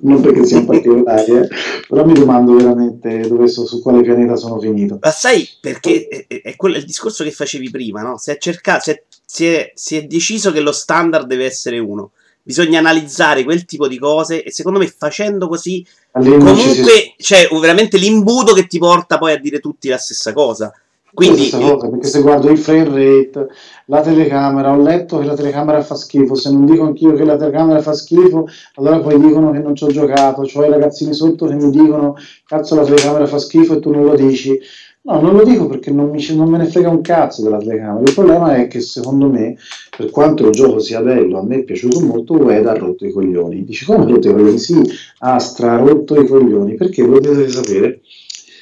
non 0.00 0.20
perché 0.20 0.44
siano 0.44 0.66
particolari, 0.66 1.32
eh, 1.32 1.48
però 1.88 2.04
mi 2.04 2.12
domando 2.12 2.54
veramente 2.54 3.20
dove 3.26 3.48
so, 3.48 3.66
su 3.66 3.80
quale 3.80 4.02
pianeta 4.02 4.36
sono 4.36 4.58
finito. 4.60 4.98
Ma 5.00 5.10
sai 5.10 5.48
perché 5.60 6.08
è, 6.08 6.42
è 6.42 6.56
quello 6.56 6.76
il 6.76 6.84
discorso 6.84 7.24
che 7.24 7.30
facevi 7.30 7.70
prima, 7.70 8.02
no? 8.02 8.18
Si 8.18 8.30
è, 8.30 8.38
cercato, 8.38 8.82
si, 8.82 8.90
è, 8.90 9.02
si, 9.24 9.46
è, 9.46 9.72
si 9.74 9.96
è 9.96 10.04
deciso 10.04 10.52
che 10.52 10.60
lo 10.60 10.72
standard 10.72 11.26
deve 11.26 11.46
essere 11.46 11.78
uno. 11.78 12.12
Bisogna 12.42 12.78
analizzare 12.78 13.44
quel 13.44 13.64
tipo 13.66 13.88
di 13.88 13.98
cose 13.98 14.42
e 14.42 14.50
secondo 14.50 14.78
me 14.78 14.86
facendo 14.86 15.48
così 15.48 15.84
comunque 16.12 17.14
c'è 17.18 17.46
veramente 17.60 17.98
l'imbuto 17.98 18.54
che 18.54 18.66
ti 18.66 18.78
porta 18.78 19.18
poi 19.18 19.32
a 19.32 19.38
dire 19.38 19.58
tutti 19.58 19.88
la 19.88 19.98
stessa 19.98 20.32
cosa. 20.32 20.72
Quindi, 21.14 21.50
cosa, 21.50 21.88
perché 21.88 22.06
se 22.06 22.20
guardo 22.20 22.50
il 22.50 22.58
frame 22.58 22.84
rate, 22.84 23.48
la 23.86 24.02
telecamera, 24.02 24.72
ho 24.72 24.80
letto 24.80 25.18
che 25.18 25.24
la 25.24 25.34
telecamera 25.34 25.80
fa 25.80 25.94
schifo, 25.94 26.34
se 26.34 26.50
non 26.50 26.66
dico 26.66 26.84
anch'io 26.84 27.14
che 27.14 27.24
la 27.24 27.36
telecamera 27.36 27.80
fa 27.80 27.92
schifo, 27.92 28.46
allora 28.74 29.00
poi 29.00 29.18
dicono 29.18 29.50
che 29.50 29.58
non 29.58 29.74
ci 29.74 29.84
ho 29.84 29.88
giocato, 29.88 30.44
cioè 30.44 30.66
i 30.68 30.70
ragazzini 30.70 31.14
sotto 31.14 31.46
che 31.46 31.54
mi 31.54 31.70
dicono 31.70 32.14
cazzo 32.44 32.74
la 32.74 32.84
telecamera 32.84 33.26
fa 33.26 33.38
schifo 33.38 33.74
e 33.74 33.80
tu 33.80 33.90
non 33.90 34.04
lo 34.04 34.14
dici. 34.14 34.58
No, 35.00 35.20
non 35.20 35.36
lo 35.36 35.44
dico 35.44 35.66
perché 35.66 35.90
non, 35.90 36.10
mi, 36.10 36.22
non 36.34 36.50
me 36.50 36.58
ne 36.58 36.66
frega 36.66 36.90
un 36.90 37.00
cazzo 37.00 37.42
della 37.42 37.58
telecamera. 37.58 38.04
Il 38.04 38.14
problema 38.14 38.56
è 38.56 38.66
che 38.66 38.80
secondo 38.80 39.28
me, 39.28 39.56
per 39.96 40.10
quanto 40.10 40.46
il 40.46 40.52
gioco 40.52 40.80
sia 40.80 41.00
bello, 41.00 41.38
a 41.38 41.42
me 41.42 41.56
è 41.56 41.62
piaciuto 41.62 42.00
molto, 42.00 42.34
Ued 42.34 42.66
ha 42.66 42.74
rotto 42.74 43.06
i 43.06 43.12
coglioni. 43.12 43.64
Dici 43.64 43.86
come 43.86 44.04
ha 44.04 44.06
rotto 44.06 44.28
i 44.28 44.32
coglioni? 44.32 44.58
Sì, 44.58 44.78
ha 45.20 45.38
strarotto 45.38 46.20
i 46.20 46.26
coglioni, 46.26 46.74
perché 46.74 47.02
voi 47.02 47.20
dovete 47.20 47.48
sapere 47.48 48.00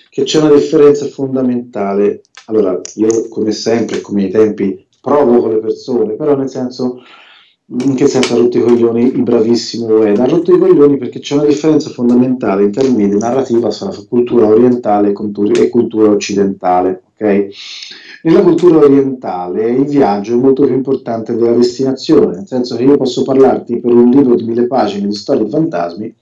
che 0.08 0.22
c'è 0.22 0.38
una 0.38 0.54
differenza 0.54 1.06
fondamentale 1.08 2.22
allora, 2.46 2.80
io 2.94 3.28
come 3.28 3.52
sempre, 3.52 4.00
come 4.00 4.24
ai 4.24 4.30
tempi 4.30 4.86
provoco 5.00 5.48
le 5.48 5.58
persone, 5.58 6.14
però 6.14 6.34
nel 6.36 6.48
senso 6.48 7.02
in 7.68 7.96
che 7.96 8.06
senso 8.06 8.34
ha 8.34 8.36
rotto 8.36 8.58
i 8.58 8.62
coglioni 8.62 9.12
il 9.12 9.22
bravissimo 9.22 9.86
Ueda? 9.86 10.22
Ha 10.22 10.28
rotto 10.28 10.54
i 10.54 10.58
coglioni 10.58 10.96
perché 10.98 11.18
c'è 11.18 11.34
una 11.34 11.46
differenza 11.46 11.90
fondamentale 11.90 12.62
in 12.62 12.70
termini 12.70 13.08
di 13.08 13.18
narrativa 13.18 13.70
tra 13.70 13.90
cultura 14.08 14.46
orientale 14.46 15.08
e 15.08 15.68
cultura 15.68 16.08
occidentale. 16.08 17.02
Okay? 17.14 17.50
Nella 18.22 18.42
cultura 18.42 18.78
orientale 18.78 19.70
il 19.70 19.84
viaggio 19.84 20.34
è 20.34 20.36
molto 20.36 20.64
più 20.64 20.74
importante 20.74 21.34
della 21.34 21.56
destinazione, 21.56 22.36
nel 22.36 22.46
senso 22.46 22.76
che 22.76 22.84
io 22.84 22.96
posso 22.96 23.22
parlarti 23.22 23.80
per 23.80 23.92
un 23.92 24.10
libro 24.10 24.36
di 24.36 24.44
mille 24.44 24.68
pagine 24.68 25.08
di 25.08 25.14
storie 25.14 25.44
di 25.44 25.50
fantasmi 25.50 26.14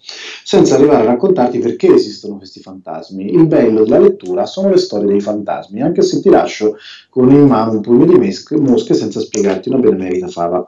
senza 0.43 0.77
arrivare 0.77 1.03
a 1.03 1.07
raccontarti 1.07 1.59
perché 1.59 1.93
esistono 1.93 2.39
questi 2.39 2.61
fantasmi. 2.61 3.35
Il 3.35 3.47
bello 3.47 3.85
della 3.85 3.99
lettura 3.99 4.47
sono 4.47 4.71
le 4.71 4.79
storie 4.79 5.09
dei 5.09 5.21
fantasmi, 5.21 5.83
anche 5.83 6.01
se 6.01 6.23
ti 6.23 6.31
lascio 6.31 6.77
con 7.11 7.31
in 7.31 7.47
mano 7.47 7.73
un 7.73 7.81
pugno 7.83 8.07
di 8.07 8.17
mosche 8.17 8.95
senza 8.95 9.21
spiegarti 9.21 9.69
una 9.69 9.79
benemerita 9.79 10.29
fava. 10.29 10.67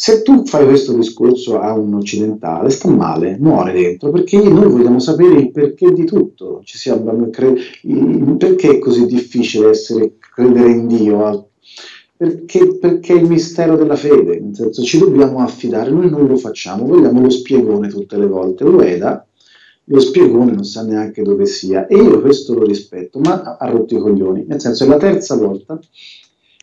Se 0.00 0.22
tu 0.22 0.44
fai 0.46 0.64
questo 0.64 0.92
discorso 0.92 1.58
a 1.58 1.72
un 1.72 1.92
occidentale, 1.94 2.70
sta 2.70 2.88
male, 2.88 3.36
muore 3.40 3.72
dentro, 3.72 4.12
perché 4.12 4.40
noi 4.40 4.70
vogliamo 4.70 5.00
sapere 5.00 5.40
il 5.40 5.50
perché 5.50 5.92
di 5.92 6.04
tutto. 6.04 6.62
Cre- 7.32 7.56
perché 8.38 8.70
è 8.70 8.78
così 8.78 9.06
difficile 9.06 9.70
essere, 9.70 10.12
credere 10.20 10.70
in 10.70 10.86
Dio? 10.86 11.48
Perché, 12.16 12.76
perché 12.76 13.12
il 13.14 13.28
mistero 13.28 13.74
della 13.74 13.96
fede, 13.96 14.38
nel 14.38 14.54
senso 14.54 14.84
ci 14.84 15.00
dobbiamo 15.00 15.40
affidare, 15.40 15.90
noi 15.90 16.08
non 16.08 16.28
lo 16.28 16.36
facciamo, 16.36 16.86
vogliamo 16.86 17.20
lo 17.20 17.30
spiegone 17.30 17.88
tutte 17.88 18.16
le 18.16 18.26
volte. 18.28 18.62
Ueda, 18.62 19.26
lo 19.82 19.98
spiegone 19.98 20.52
non 20.52 20.64
sa 20.64 20.84
neanche 20.84 21.22
dove 21.22 21.44
sia, 21.44 21.88
e 21.88 21.96
io 21.96 22.20
questo 22.20 22.54
lo 22.54 22.64
rispetto, 22.64 23.18
ma 23.18 23.56
ha 23.58 23.68
rotto 23.68 23.96
i 23.96 23.98
coglioni, 23.98 24.44
nel 24.46 24.60
senso 24.60 24.84
è 24.84 24.86
la 24.86 24.96
terza 24.96 25.34
volta 25.34 25.76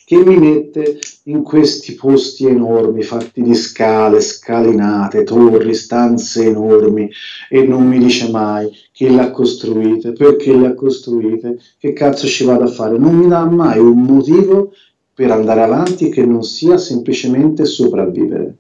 che 0.06 0.24
mi 0.24 0.38
mette 0.38 1.00
in 1.24 1.42
questi 1.42 1.96
posti 1.96 2.46
enormi, 2.46 3.02
fatti 3.02 3.42
di 3.42 3.56
scale, 3.56 4.22
scalinate, 4.22 5.24
torri, 5.24 5.74
stanze 5.74 6.46
enormi 6.46 7.10
e 7.50 7.64
non 7.64 7.88
mi 7.88 7.98
dice 7.98 8.30
mai 8.30 8.70
chi 8.92 9.10
le 9.10 9.22
ha 9.22 9.32
costruite, 9.32 10.14
perché 10.14 10.56
le 10.56 10.68
ha 10.68 10.76
costruite, 10.76 11.60
che 11.80 11.94
cazzo 11.94 12.28
ci 12.28 12.46
vado 12.46 12.66
a 12.66 12.68
fare, 12.68 13.00
non 13.00 13.16
mi 13.16 13.28
dà 13.28 13.46
mai 13.46 13.80
un 13.80 14.04
motivo 14.04 14.74
per 15.12 15.32
andare 15.32 15.64
avanti 15.64 16.10
che 16.10 16.24
non 16.24 16.44
sia 16.44 16.78
semplicemente 16.78 17.66
sopravvivere. 17.66 18.58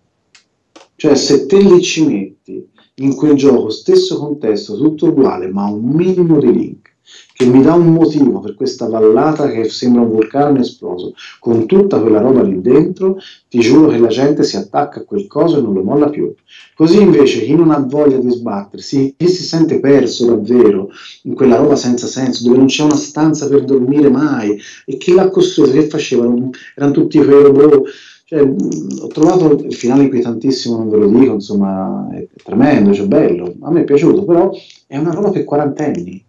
Cioè 0.95 1.13
se 1.13 1.45
te 1.45 1.59
li 1.59 1.79
ci 1.83 2.07
metti 2.07 2.67
in 2.95 3.13
quel 3.13 3.35
gioco, 3.35 3.69
stesso 3.69 4.17
contesto, 4.17 4.77
tutto 4.77 5.09
uguale, 5.09 5.47
ma 5.47 5.65
un 5.67 5.83
minimo 5.83 6.39
di 6.39 6.51
link, 6.51 6.94
che 7.33 7.45
mi 7.45 7.61
dà 7.61 7.73
un 7.73 7.87
motivo 7.87 8.39
per 8.39 8.55
questa 8.55 8.87
vallata 8.87 9.49
che 9.49 9.65
sembra 9.65 10.01
un 10.01 10.09
vulcano 10.09 10.59
esploso, 10.59 11.13
con 11.39 11.65
tutta 11.65 11.99
quella 11.99 12.21
roba 12.21 12.41
lì 12.41 12.61
dentro, 12.61 13.17
ti 13.49 13.59
giuro 13.59 13.89
che 13.89 13.97
la 13.97 14.07
gente 14.07 14.43
si 14.43 14.55
attacca 14.55 14.99
a 14.99 15.03
quel 15.03 15.27
coso 15.27 15.57
e 15.57 15.61
non 15.61 15.73
lo 15.73 15.83
molla 15.83 16.09
più. 16.09 16.33
Così 16.75 17.01
invece 17.01 17.43
chi 17.43 17.53
non 17.53 17.71
ha 17.71 17.79
voglia 17.79 18.17
di 18.17 18.29
sbattersi, 18.29 19.15
chi 19.17 19.27
si 19.27 19.43
sente 19.43 19.79
perso 19.79 20.25
davvero 20.27 20.89
in 21.23 21.35
quella 21.35 21.57
roba 21.57 21.75
senza 21.75 22.07
senso, 22.07 22.43
dove 22.45 22.57
non 22.57 22.67
c'è 22.67 22.83
una 22.83 22.95
stanza 22.95 23.47
per 23.47 23.63
dormire 23.63 24.09
mai, 24.09 24.57
e 24.85 24.97
chi 24.97 25.13
l'ha 25.13 25.29
costruito, 25.29 25.73
che 25.73 25.87
facevano? 25.87 26.49
Erano 26.75 26.93
tutti 26.93 27.17
quei 27.17 27.43
robot. 27.43 27.83
Cioè, 28.27 28.41
ho 28.41 29.07
trovato 29.07 29.51
il 29.63 29.75
finale 29.75 30.03
inquietantissimo, 30.03 30.77
non 30.77 30.89
ve 30.89 30.97
lo 30.97 31.07
dico, 31.07 31.33
insomma, 31.33 32.07
è 32.11 32.27
tremendo, 32.43 32.91
cioè 32.91 33.05
bello, 33.05 33.53
a 33.61 33.69
me 33.69 33.81
è 33.81 33.83
piaciuto, 33.83 34.25
però 34.25 34.51
è 34.87 34.97
una 34.97 35.11
roba 35.11 35.29
per 35.29 35.43
quarantenni 35.43 36.23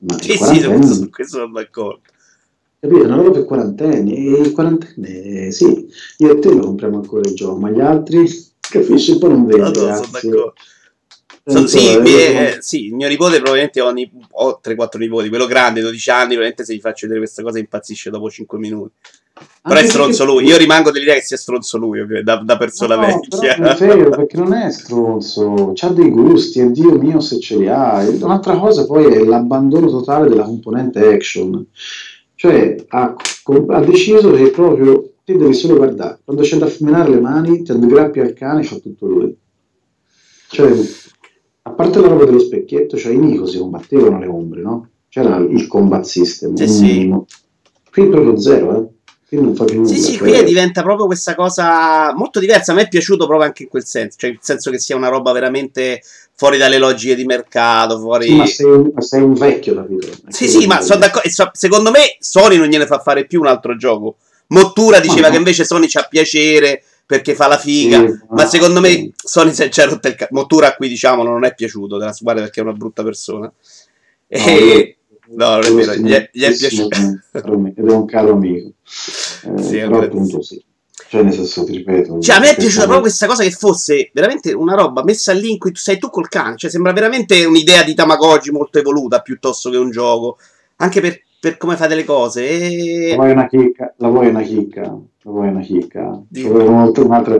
ma 0.00 0.20
sì, 0.20 0.36
sì, 0.36 0.60
su 0.60 1.10
questo 1.10 1.38
sono 1.38 1.52
d'accordo. 1.52 2.00
Capito? 2.80 3.02
È 3.02 3.06
una 3.06 3.16
roba 3.16 3.30
per 3.32 3.44
quarantenni 3.44 4.14
e 4.14 4.40
il 4.40 4.52
quarantenne, 4.52 5.50
sì, 5.50 5.86
io 6.18 6.32
e 6.32 6.38
te 6.38 6.48
lo 6.48 6.60
compriamo 6.60 6.96
ancora 6.96 7.28
il 7.28 7.34
gioco, 7.34 7.58
ma 7.58 7.70
gli 7.70 7.80
altri, 7.80 8.26
capisci, 8.58 9.18
poi 9.18 9.30
non 9.30 9.46
vedo. 9.46 9.64
No, 9.64 9.88
no, 9.88 9.94
sono 9.96 10.08
d'accordo. 10.10 10.54
So, 11.44 11.66
sì, 11.66 11.96
eh, 11.96 12.58
sì, 12.60 12.86
il 12.86 12.94
mio 12.94 13.08
nipote 13.08 13.36
probabilmente 13.36 13.80
ho, 13.80 13.90
ni- 13.90 14.10
ho 14.30 14.60
3-4 14.62 14.98
nipoti, 14.98 15.28
quello 15.28 15.46
grande, 15.46 15.80
12 15.80 16.10
anni, 16.10 16.34
probabilmente 16.34 16.64
se 16.64 16.74
gli 16.74 16.80
faccio 16.80 17.06
vedere 17.06 17.24
questa 17.24 17.42
cosa 17.42 17.58
impazzisce 17.58 18.10
dopo 18.10 18.30
5 18.30 18.58
minuti. 18.58 18.92
Però 19.62 19.74
Anche 19.74 19.86
è 19.86 19.90
stronzo 19.90 20.24
lui, 20.24 20.44
io 20.44 20.56
rimango 20.56 20.90
dell'idea 20.90 21.14
che 21.14 21.22
sia 21.22 21.36
stronzo 21.36 21.76
lui, 21.76 22.00
da, 22.22 22.36
da 22.36 22.56
persona 22.56 22.96
no, 22.96 23.06
vecchia. 23.06 23.56
È 23.56 23.76
vero, 23.76 24.08
perché 24.08 24.38
non 24.38 24.54
è 24.54 24.70
stronzo, 24.70 25.74
ha 25.78 25.88
dei 25.88 26.10
gusti, 26.10 26.60
e 26.60 26.70
Dio 26.70 26.98
mio 26.98 27.20
se 27.20 27.38
ce 27.40 27.58
li 27.58 27.68
ha. 27.68 28.02
Un'altra 28.22 28.56
cosa 28.56 28.86
poi 28.86 29.04
è 29.12 29.22
l'abbandono 29.22 29.88
totale 29.88 30.28
della 30.28 30.44
componente 30.44 31.06
action. 31.06 31.66
Cioè 32.34 32.86
ha, 32.88 33.14
ha 33.68 33.80
deciso 33.80 34.32
che 34.32 34.48
proprio 34.48 35.12
ti 35.24 35.36
devi 35.36 35.52
solo 35.52 35.76
guardare, 35.76 36.20
quando 36.24 36.42
c'è 36.42 36.56
da 36.56 36.72
menare 36.80 37.10
le 37.10 37.20
mani, 37.20 37.62
ti 37.62 37.70
aggrappi 37.70 38.20
al 38.20 38.32
cane 38.32 38.62
e 38.62 38.64
fa 38.64 38.76
tutto 38.78 39.06
lui. 39.06 39.36
Cioè, 40.48 40.72
a 41.62 41.70
parte 41.70 42.00
la 42.00 42.08
roba 42.08 42.24
dello 42.24 42.40
specchietto, 42.40 42.96
cioè 42.96 43.12
i 43.12 43.18
Nico 43.18 43.46
si 43.46 43.58
combattevano 43.58 44.18
le 44.18 44.26
ombre, 44.26 44.62
no? 44.62 44.88
C'era 45.08 45.36
il 45.36 45.66
combat 45.66 46.04
system. 46.04 46.54
Sì, 46.54 46.66
sì. 46.66 47.14
Qui 47.92 48.08
proprio 48.08 48.38
zero, 48.38 48.76
eh? 48.76 48.88
Qui 49.30 49.40
non 49.40 49.54
fa 49.54 49.62
più 49.62 49.76
nulla. 49.76 49.88
Sì, 49.88 50.00
sì, 50.00 50.18
qui 50.18 50.42
diventa 50.42 50.82
proprio 50.82 51.06
questa 51.06 51.36
cosa 51.36 52.12
molto 52.16 52.40
diversa. 52.40 52.72
A 52.72 52.74
me 52.74 52.82
è 52.82 52.88
piaciuto 52.88 53.26
proprio 53.26 53.46
anche 53.46 53.62
in 53.62 53.68
quel 53.68 53.84
senso, 53.84 54.16
cioè 54.18 54.30
nel 54.30 54.40
senso 54.42 54.72
che 54.72 54.80
sia 54.80 54.96
una 54.96 55.06
roba 55.06 55.30
veramente 55.30 56.02
fuori 56.34 56.58
dalle 56.58 56.78
logiche 56.78 57.14
di 57.14 57.24
mercato. 57.24 58.00
Fuori... 58.00 58.26
Sì, 58.26 58.34
ma, 58.34 58.46
sei 58.46 58.66
un, 58.66 58.90
ma 58.92 59.00
sei 59.00 59.22
un 59.22 59.34
vecchio, 59.34 59.76
capito? 59.76 60.08
Sì, 60.26 60.48
sì, 60.48 60.66
ma 60.66 60.80
sono 60.80 60.98
d'accordo. 60.98 61.28
Secondo 61.52 61.92
me 61.92 62.16
Sony 62.18 62.56
non 62.56 62.66
gliene 62.66 62.86
fa 62.86 62.98
fare 62.98 63.24
più 63.24 63.38
un 63.38 63.46
altro 63.46 63.76
gioco. 63.76 64.16
Mottura 64.48 64.98
diceva 64.98 65.28
no. 65.28 65.30
che 65.30 65.38
invece 65.38 65.64
Sony 65.64 65.86
c'ha 65.86 66.08
piacere 66.10 66.82
perché 67.06 67.36
fa 67.36 67.46
la 67.46 67.56
figa. 67.56 68.00
Sì, 68.00 68.18
ma 68.30 68.46
secondo 68.46 68.80
me 68.80 69.12
Sony 69.14 69.52
si 69.52 69.62
è 69.62 69.86
rotto 69.86 70.08
il 70.08 70.16
cazzo. 70.16 70.34
Mottura 70.34 70.74
qui 70.74 70.88
diciamo 70.88 71.22
non 71.22 71.44
è 71.44 71.54
piaciuto 71.54 71.98
della 71.98 72.12
squadra 72.12 72.42
perché 72.42 72.58
è 72.58 72.64
una 72.64 72.72
brutta 72.72 73.04
persona. 73.04 73.52
E... 74.26 74.96
No, 75.32 75.56
non 75.56 75.64
è 75.64 75.72
vero, 75.72 75.94
gli 75.94 76.10
è, 76.10 76.28
gli 76.32 76.42
è 76.42 76.56
piaciuto. 76.56 76.98
Ed 77.32 77.88
è 77.88 77.92
un 77.92 78.04
caro 78.04 78.32
amico. 78.32 78.72
Eh, 79.44 79.62
sì, 79.62 79.78
però 79.78 80.02
appunto 80.02 80.42
sì. 80.42 80.62
Cioè, 81.08 81.22
nel 81.22 81.32
senso, 81.32 81.64
ti 81.64 81.76
ripeto. 81.78 82.20
Cioè, 82.20 82.36
a 82.36 82.40
me 82.40 82.50
è 82.50 82.56
piaciuta 82.56 82.82
proprio 82.82 83.00
questa 83.00 83.26
cosa 83.26 83.42
che 83.42 83.50
fosse 83.50 84.10
veramente 84.12 84.52
una 84.52 84.74
roba 84.74 85.02
messa 85.02 85.32
lì 85.32 85.50
in 85.50 85.58
cui 85.58 85.72
tu 85.72 85.80
sei 85.80 85.98
tu 85.98 86.08
col 86.08 86.28
cane. 86.28 86.56
Cioè, 86.56 86.70
sembra 86.70 86.92
veramente 86.92 87.44
un'idea 87.44 87.82
di 87.82 87.94
Tamagotchi 87.94 88.50
molto 88.50 88.78
evoluta 88.78 89.20
piuttosto 89.20 89.70
che 89.70 89.76
un 89.76 89.90
gioco. 89.90 90.38
Anche 90.76 91.00
per, 91.00 91.20
per 91.40 91.56
come 91.56 91.76
fate 91.76 91.94
le 91.94 92.04
cose. 92.04 92.48
E... 92.48 93.08
La 93.10 93.16
vuoi 93.16 93.30
una 93.32 93.48
chicca? 93.48 93.94
La 93.96 94.08
vuoi 94.08 94.28
una 94.28 94.42
chicca? 94.42 94.82
La 94.82 95.30
vuoi 95.30 95.48
una 95.48 95.60
chicca? 95.60 96.22
Un'altra, 96.32 97.38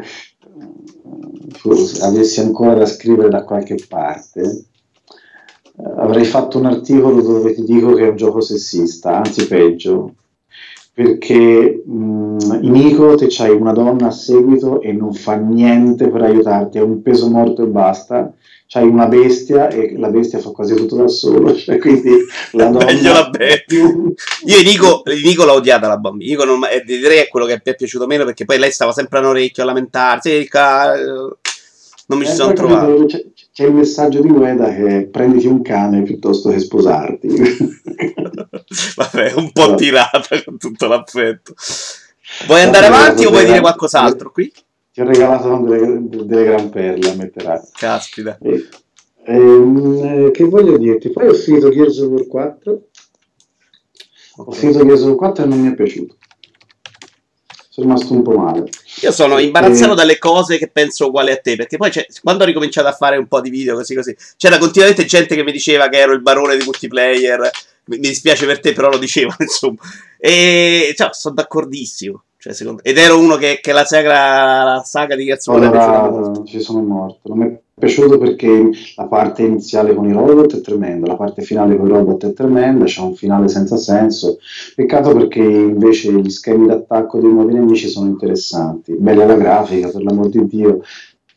forse 1.59 2.03
avessi 2.03 2.41
ancora 2.41 2.75
da 2.75 2.87
scrivere 2.87 3.29
da 3.29 3.45
qualche 3.45 3.77
parte, 3.89 4.41
eh, 4.41 4.65
avrei 5.97 6.25
fatto 6.25 6.59
un 6.59 6.67
articolo 6.67 7.21
dove 7.23 7.55
ti 7.55 7.65
dico 7.65 7.95
che 7.95 8.05
è 8.05 8.09
un 8.09 8.17
gioco 8.17 8.41
sessista, 8.41 9.17
anzi 9.17 9.47
peggio, 9.47 10.15
perché 10.93 11.83
mh, 11.85 12.59
in 12.63 12.75
Ico 12.75 13.15
te 13.15 13.27
c'hai 13.29 13.51
una 13.51 13.73
donna 13.73 14.09
a 14.09 14.11
seguito 14.11 14.81
e 14.81 14.93
non 14.93 15.15
fa 15.15 15.35
niente 15.37 16.09
per 16.09 16.23
aiutarti, 16.23 16.79
è 16.79 16.83
un 16.83 17.01
peso 17.01 17.31
morto 17.31 17.63
e 17.63 17.67
basta, 17.67 18.33
c'hai 18.67 18.87
una 18.87 19.07
bestia 19.07 19.69
e 19.69 19.97
la 19.97 20.09
bestia 20.09 20.39
fa 20.39 20.51
quasi 20.51 20.75
tutto 20.75 20.97
da 20.97 21.09
solo, 21.09 21.55
cioè, 21.57 21.79
quindi 21.79 22.11
la 22.53 22.67
donna... 22.67 22.85
Meglio 22.85 23.13
la 23.13 23.31
bestia. 23.31 23.79
Io 23.79 24.63
Nico, 24.63 25.03
Nico 25.23 25.45
l'ho 25.45 25.55
odiata 25.55 25.89
la 25.89 25.97
bambina, 25.97 26.31
Nico 26.31 26.45
non, 26.45 26.61
eh, 26.65 26.83
direi 26.85 27.19
è 27.19 27.29
quello 27.29 27.47
che 27.47 27.55
mi 27.55 27.73
è 27.73 27.75
piaciuto 27.75 28.07
meno 28.07 28.25
perché 28.25 28.45
poi 28.45 28.59
lei 28.59 28.71
stava 28.71 28.93
sempre 28.93 29.19
a 29.19 29.21
un 29.23 29.29
orecchio 29.29 29.63
a 29.63 29.67
lamentarsi, 29.67 30.47
ca... 30.49 30.93
non 32.07 32.19
mi 32.19 32.25
ci 32.27 32.33
eh, 32.33 32.35
sono 32.35 32.53
trovato. 32.53 33.07
C'è, 33.61 33.67
il 33.67 33.75
messaggio 33.75 34.23
di 34.23 34.29
Gueda 34.29 34.75
che 34.75 35.09
prenditi 35.11 35.47
un 35.47 35.61
cane 35.61 36.03
piuttosto 36.03 36.49
che 36.49 36.59
sposarti. 36.59 37.29
Vabbè, 38.97 39.33
un 39.35 39.53
po' 39.53 39.65
allora. 39.65 39.77
tirata 39.77 40.43
con 40.45 40.57
tutto 40.57 40.87
l'affetto. 40.87 41.53
Vuoi 42.47 42.63
andare 42.63 42.87
avanti 42.87 43.27
o 43.27 43.31
vuoi 43.31 43.45
dire 43.45 43.61
qualcos'altro 43.61 44.31
qui? 44.31 44.51
ti 44.93 45.01
ho 45.01 45.05
regalato 45.05 45.57
delle, 45.59 46.09
delle 46.27 46.45
gran 46.45 46.71
perle 46.71 47.11
a 47.11 47.15
mettere. 47.15 47.63
Caspita. 47.73 48.39
E, 48.41 48.69
ehm, 49.25 50.31
che 50.31 50.45
voglio 50.45 50.77
dirti? 50.77 51.11
Poi 51.11 51.29
ho 51.29 51.35
finito 51.35 51.71
Gears 51.71 51.99
of 51.99 52.09
War 52.09 52.27
4. 52.27 52.73
Okay. 52.73 52.85
Ho 54.37 54.51
finito 54.53 54.85
Gears 54.85 55.03
of 55.03 55.09
War 55.09 55.17
4 55.17 55.45
e 55.45 55.47
non 55.47 55.61
mi 55.61 55.71
è 55.71 55.75
piaciuto. 55.75 56.17
Sono 57.73 57.87
rimasto 57.87 58.13
un 58.13 58.23
po' 58.23 58.37
male. 58.37 58.69
Io 59.03 59.13
sono 59.13 59.39
imbarazzato 59.39 59.93
e... 59.93 59.95
dalle 59.95 60.19
cose 60.19 60.59
che 60.59 60.69
penso 60.69 61.07
uguali 61.07 61.31
a 61.31 61.37
te, 61.37 61.55
perché 61.55 61.77
poi 61.77 61.93
quando 62.21 62.43
ho 62.43 62.47
ricominciato 62.47 62.89
a 62.89 62.93
fare 62.93 63.17
un 63.17 63.29
po' 63.29 63.41
di 63.41 63.49
video 63.49 63.77
così 63.77 63.95
così, 63.95 64.17
c'era 64.37 64.59
continuamente 64.59 65.05
gente 65.05 65.37
che 65.37 65.45
mi 65.45 65.53
diceva 65.53 65.89
che 65.89 65.99
ero 65.99 66.13
il 66.13 66.21
barone 66.21 66.57
di 66.57 66.65
multiplayer. 66.65 67.49
Mi 67.85 67.99
dispiace 67.99 68.45
per 68.45 68.59
te, 68.59 68.73
però 68.73 68.91
lo 68.91 68.99
dicevo, 68.99 69.35
insomma. 69.39 69.79
E 70.19 70.93
cioè, 70.97 71.11
sono 71.13 71.35
d'accordissimo 71.35 72.25
Cioè, 72.39 72.53
secondo... 72.53 72.83
Ed 72.83 72.99
ero 72.99 73.21
uno 73.21 73.37
che, 73.37 73.61
che 73.63 73.71
la, 73.71 73.85
saga, 73.85 74.65
la 74.65 74.83
saga 74.85 75.15
di 75.15 75.25
Gears 75.25 75.47
allora, 75.47 76.43
ci 76.45 76.61
sono 76.61 76.81
morto. 76.81 77.29
Non 77.29 77.39
mi 77.39 77.47
è 77.47 77.59
piaciuto 77.81 78.19
perché 78.19 78.71
la 78.95 79.07
parte 79.07 79.43
iniziale 79.43 79.95
con 79.95 80.09
i 80.09 80.13
robot 80.13 80.59
è 80.59 80.61
tremenda, 80.61 81.09
la 81.09 81.17
parte 81.17 81.43
finale 81.43 81.77
con 81.77 81.89
i 81.89 81.91
robot 81.91 82.27
è 82.27 82.33
tremenda, 82.33 82.85
c'è 82.85 83.01
un 83.01 83.17
finale 83.17 83.49
senza 83.49 83.77
senso. 83.77 84.39
Peccato 84.77 85.13
perché 85.13 85.41
invece 85.41 86.13
gli 86.13 86.31
schemi 86.31 86.69
d'attacco 86.69 87.19
dei 87.19 87.33
nuovi 87.33 87.55
nemici 87.55 87.89
sono 87.89 88.09
interessanti. 88.09 88.95
Bella 88.97 89.27
la 89.27 89.35
grafica, 89.35 89.89
per 89.89 90.03
l'amor 90.03 90.29
di 90.29 90.47
Dio, 90.47 90.83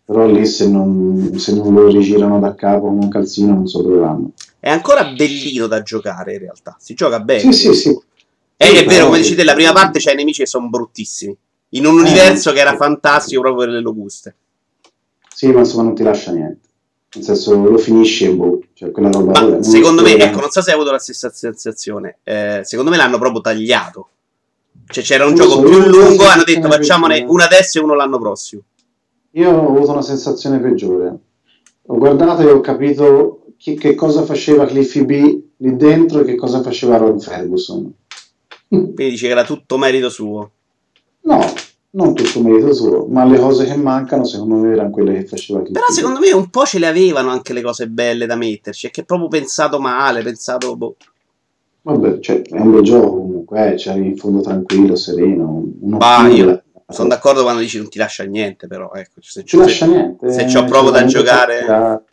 però 0.05 0.27
lì 0.27 0.45
se 0.45 0.69
non, 0.69 1.31
se 1.37 1.55
non 1.55 1.73
lo 1.73 1.87
rigirano 1.87 2.39
da 2.39 2.53
capo 2.53 2.87
con 2.87 3.01
un 3.01 3.09
calzino 3.09 3.53
non 3.53 3.67
so 3.67 3.81
dove 3.81 3.97
vanno. 3.97 4.31
È 4.59 4.69
ancora 4.69 5.05
bellino 5.05 5.67
da 5.67 5.81
giocare 5.81 6.33
in 6.33 6.39
realtà, 6.39 6.75
si 6.77 6.93
gioca 6.93 7.19
bene. 7.19 7.51
Sì, 7.51 7.53
sì, 7.53 7.73
sì. 7.73 7.99
E 8.55 8.83
è 8.83 8.85
vero, 8.85 9.05
come 9.05 9.17
dici 9.17 9.35
te, 9.35 9.43
la 9.43 9.53
prima 9.53 9.73
parte 9.73 9.99
c'è 9.99 10.13
i 10.13 10.15
nemici 10.15 10.41
che 10.41 10.47
sono 10.47 10.69
bruttissimi. 10.69 11.35
In 11.69 11.87
un 11.87 11.97
universo 11.97 12.51
che 12.51 12.59
era 12.59 12.75
fantastico 12.75 13.41
proprio 13.41 13.65
per 13.65 13.73
le 13.73 13.81
locuste. 13.81 14.35
Sì, 15.33 15.51
ma 15.51 15.59
insomma 15.59 15.83
non 15.83 15.95
ti 15.95 16.03
lascia 16.03 16.31
niente. 16.31 16.69
Nel 17.15 17.23
senso 17.23 17.55
lo 17.55 17.77
finisci 17.77 18.25
e 18.25 18.33
boh, 18.33 18.59
cioè 18.73 18.91
quella 18.91 19.09
roba. 19.09 19.39
Ma 19.39 19.63
secondo 19.63 20.01
me, 20.01 20.17
ecco, 20.17 20.39
non 20.39 20.49
so 20.49 20.61
se 20.61 20.71
hai 20.71 20.75
avuto 20.75 20.91
la 20.91 20.99
stessa 20.99 21.29
sensazione. 21.29 22.19
Eh, 22.23 22.61
secondo 22.63 22.89
me 22.89 22.97
l'hanno 22.97 23.19
proprio 23.19 23.41
tagliato. 23.41 24.09
Cioè 24.87 25.03
c'era 25.03 25.25
un 25.25 25.33
non 25.33 25.47
gioco 25.47 25.61
so, 25.61 25.61
più 25.61 25.79
lungo, 25.79 26.25
hanno 26.25 26.43
detto 26.43 26.69
facciamone 26.69 27.25
uno 27.27 27.43
adesso 27.43 27.77
e 27.77 27.81
uno 27.81 27.93
l'anno 27.93 28.19
prossimo. 28.19 28.63
Io 29.31 29.49
ho 29.49 29.67
avuto 29.69 29.91
una 29.91 30.01
sensazione 30.01 30.59
peggiore. 30.59 31.17
Ho 31.87 31.97
guardato 31.97 32.41
e 32.41 32.51
ho 32.51 32.61
capito 32.61 33.45
che, 33.57 33.75
che 33.75 33.95
cosa 33.95 34.23
faceva 34.23 34.65
Cliffy 34.65 35.05
B 35.05 35.41
lì 35.57 35.75
dentro 35.75 36.21
e 36.21 36.25
che 36.25 36.35
cosa 36.35 36.61
faceva 36.61 36.97
Ron 36.97 37.19
Ferguson. 37.19 37.93
Quindi 38.67 39.09
dice 39.09 39.27
che 39.27 39.31
era 39.31 39.43
tutto 39.43 39.77
merito 39.77 40.09
suo. 40.09 40.51
No, 41.21 41.53
non 41.95 42.13
tutto 42.13 42.41
merito 42.41 42.73
suo, 42.73 43.05
ma 43.07 43.23
le 43.23 43.37
cose 43.37 43.65
che 43.65 43.75
mancano 43.75 44.25
secondo 44.25 44.55
me 44.55 44.73
erano 44.73 44.89
quelle 44.89 45.13
che 45.13 45.25
faceva 45.25 45.59
Cliffy 45.59 45.73
Però 45.73 45.85
secondo 45.89 46.19
me 46.19 46.31
un 46.31 46.49
po' 46.49 46.65
ce 46.65 46.79
le 46.79 46.87
avevano 46.87 47.29
anche 47.29 47.53
le 47.53 47.61
cose 47.61 47.87
belle 47.87 48.25
da 48.25 48.35
metterci, 48.35 48.87
è 48.87 48.91
che 48.91 49.01
è 49.01 49.05
proprio 49.05 49.27
pensato 49.27 49.79
male, 49.79 50.23
pensato... 50.23 50.75
Boh. 50.75 50.95
Vabbè, 51.81 52.19
cioè, 52.19 52.41
è 52.41 52.59
un 52.59 52.71
bel 52.71 52.81
gioco 52.81 53.17
comunque, 53.17 53.73
eh, 53.73 53.77
cioè, 53.77 53.95
in 53.95 54.15
fondo 54.15 54.41
tranquillo, 54.41 54.95
sereno. 54.95 55.61
Bah, 55.65 56.27
io 56.29 56.63
sono 56.87 57.09
d'accordo 57.09 57.43
quando 57.43 57.61
dici 57.61 57.77
non 57.77 57.89
ti 57.89 57.97
lascia 57.97 58.23
niente, 58.23 58.67
però 58.67 58.91
ecco, 58.93 59.19
se 59.19 59.43
ci 59.43 59.57
lascia 59.57 59.85
niente. 59.85 60.31
Se 60.31 60.47
ci 60.47 60.57
ho 60.57 60.63
provo 60.63 60.89
da 60.89 61.05
giocare... 61.05 62.03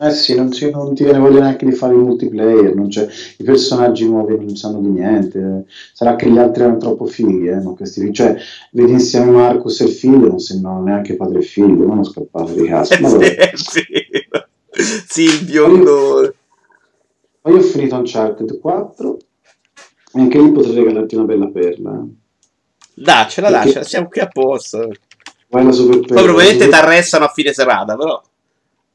Eh 0.00 0.10
sì, 0.10 0.36
non, 0.36 0.48
ti, 0.48 0.70
non 0.70 0.94
ti 0.94 1.02
viene 1.02 1.18
voglia 1.18 1.40
neanche 1.40 1.66
di 1.66 1.72
fare 1.72 1.92
il 1.92 1.98
multiplayer, 1.98 2.72
i 2.72 3.42
personaggi 3.42 4.08
nuovi 4.08 4.36
non 4.36 4.54
sanno 4.54 4.80
di 4.80 4.90
niente, 4.90 5.64
sarà 5.92 6.14
che 6.14 6.30
gli 6.30 6.38
altri 6.38 6.62
erano 6.62 6.78
troppo 6.78 7.06
fighi, 7.06 7.48
eh, 7.48 7.60
questi, 7.74 8.12
cioè 8.12 8.36
vedi 8.70 8.92
insieme 8.92 9.32
Marcus 9.32 9.80
e 9.80 9.86
il 9.86 9.90
figlio, 9.90 10.28
non 10.28 10.38
sembrano 10.38 10.84
neanche 10.84 11.16
padre 11.16 11.40
e 11.40 11.42
figlio, 11.42 11.84
non 11.84 11.98
ho 11.98 12.04
scappato 12.04 12.52
di 12.52 12.66
casa. 12.66 12.94
Eh, 12.94 13.50
sì, 13.56 13.82
sì, 15.08 15.22
il 15.24 15.44
biondo... 15.44 16.32
Poi 17.40 17.54
ho 17.54 17.60
finito 17.60 17.96
Uncharted 17.96 18.60
4 18.60 19.18
e 20.12 20.20
anche 20.20 20.38
lì 20.38 20.52
potrei 20.52 20.76
regalarti 20.76 21.16
una 21.16 21.24
bella 21.24 21.48
perla. 21.48 21.94
Eh. 21.94 22.06
Daccela, 22.94 23.48
Perché... 23.48 23.64
daccela, 23.64 23.84
siamo 23.84 24.08
qui 24.08 24.20
a 24.20 24.28
posto. 24.28 24.92
Poi 25.48 25.64
probabilmente 26.06 26.68
ti 26.68 26.74
arrestano 26.74 27.24
a 27.24 27.32
fine 27.34 27.52
serata, 27.52 27.96
però... 27.96 28.22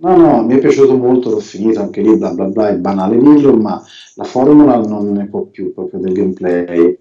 No, 0.04 0.18
no, 0.18 0.44
mi 0.44 0.56
è 0.56 0.60
piaciuto 0.60 0.98
molto, 0.98 1.30
l'ho 1.30 1.40
finito 1.40 1.80
anche 1.80 2.02
lì, 2.02 2.18
bla 2.18 2.34
bla 2.34 2.46
bla, 2.46 2.68
è 2.70 2.76
banale 2.76 3.18
dirlo, 3.18 3.56
ma 3.56 3.82
la 4.16 4.24
formula 4.26 4.76
non 4.78 5.12
ne 5.14 5.28
può 5.30 5.44
più 5.46 5.74
proprio 5.74 6.00
del 6.02 6.12
gameplay, 6.14 6.98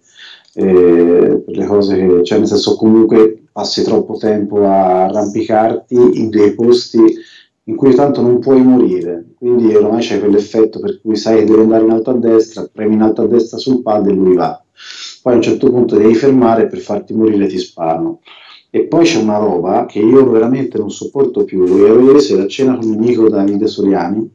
eh, 0.54 1.42
per 1.44 1.56
le 1.56 1.66
cose 1.66 1.96
che, 1.96 2.22
cioè 2.24 2.38
nel 2.38 2.46
senso 2.46 2.76
comunque 2.76 3.42
passi 3.50 3.82
troppo 3.82 4.16
tempo 4.16 4.64
a 4.66 5.04
arrampicarti 5.06 6.20
in 6.20 6.30
dei 6.30 6.54
posti 6.54 7.00
in 7.64 7.74
cui 7.76 7.92
tanto 7.94 8.22
non 8.22 8.38
puoi 8.38 8.62
morire, 8.62 9.24
quindi 9.36 9.74
ormai 9.74 10.00
c'è 10.00 10.20
quell'effetto 10.20 10.78
per 10.78 11.00
cui 11.00 11.16
sai 11.16 11.38
che 11.38 11.44
devi 11.46 11.60
andare 11.60 11.84
in 11.84 11.90
alto 11.90 12.10
a 12.10 12.14
destra, 12.18 12.68
premi 12.72 12.94
in 12.94 13.02
alto 13.02 13.22
a 13.22 13.26
destra 13.26 13.58
sul 13.58 13.82
pad 13.82 14.06
e 14.06 14.12
lui 14.12 14.34
va, 14.36 14.62
poi 15.22 15.32
a 15.32 15.36
un 15.36 15.42
certo 15.42 15.70
punto 15.70 15.96
devi 15.96 16.14
fermare 16.14 16.66
per 16.68 16.78
farti 16.78 17.14
morire 17.14 17.46
ti 17.48 17.58
sparano. 17.58 18.20
E 18.74 18.84
poi 18.84 19.04
c'è 19.04 19.20
una 19.20 19.36
roba 19.36 19.84
che 19.84 19.98
io 19.98 20.30
veramente 20.30 20.78
non 20.78 20.90
sopporto 20.90 21.44
più. 21.44 21.62
Ero 21.84 22.00
ieri 22.00 22.20
sera 22.22 22.44
a 22.44 22.46
cena 22.46 22.74
con 22.74 22.88
mio 22.88 22.96
amico 22.96 23.28
Davide 23.28 23.66
Soriani, 23.66 24.32